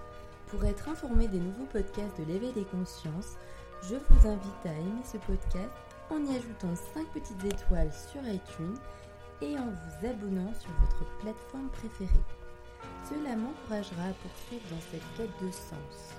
Pour 0.47 0.65
être 0.65 0.89
informé 0.89 1.27
des 1.29 1.39
nouveaux 1.39 1.65
podcasts 1.65 2.19
de 2.19 2.25
l'éveil 2.25 2.51
des 2.51 2.65
consciences, 2.65 3.37
je 3.83 3.95
vous 3.95 4.27
invite 4.27 4.65
à 4.65 4.73
aimer 4.73 5.01
ce 5.03 5.17
podcast 5.17 5.71
en 6.09 6.23
y 6.25 6.35
ajoutant 6.35 6.75
5 6.93 7.07
petites 7.13 7.43
étoiles 7.45 7.91
sur 7.91 8.21
iTunes 8.27 8.77
et 9.41 9.57
en 9.57 9.65
vous 9.65 10.07
abonnant 10.07 10.53
sur 10.59 10.71
votre 10.81 11.05
plateforme 11.19 11.69
préférée. 11.69 12.25
Cela 13.09 13.35
m'encouragera 13.35 14.09
à 14.09 14.13
poursuivre 14.13 14.63
dans 14.69 14.81
cette 14.91 15.17
quête 15.17 15.45
de 15.45 15.51
sens. 15.51 16.13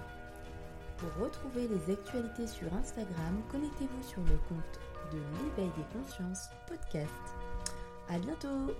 Pour 0.99 1.25
retrouver 1.25 1.69
les 1.69 1.93
actualités 1.93 2.47
sur 2.47 2.73
Instagram, 2.75 3.43
connectez-vous 3.51 4.03
sur 4.03 4.23
le 4.23 4.39
compte 4.49 4.81
de 5.13 5.19
l'éveil 5.19 5.71
des 5.77 5.99
consciences 5.99 6.49
podcast. 6.69 7.11
À 8.09 8.19
bientôt 8.19 8.75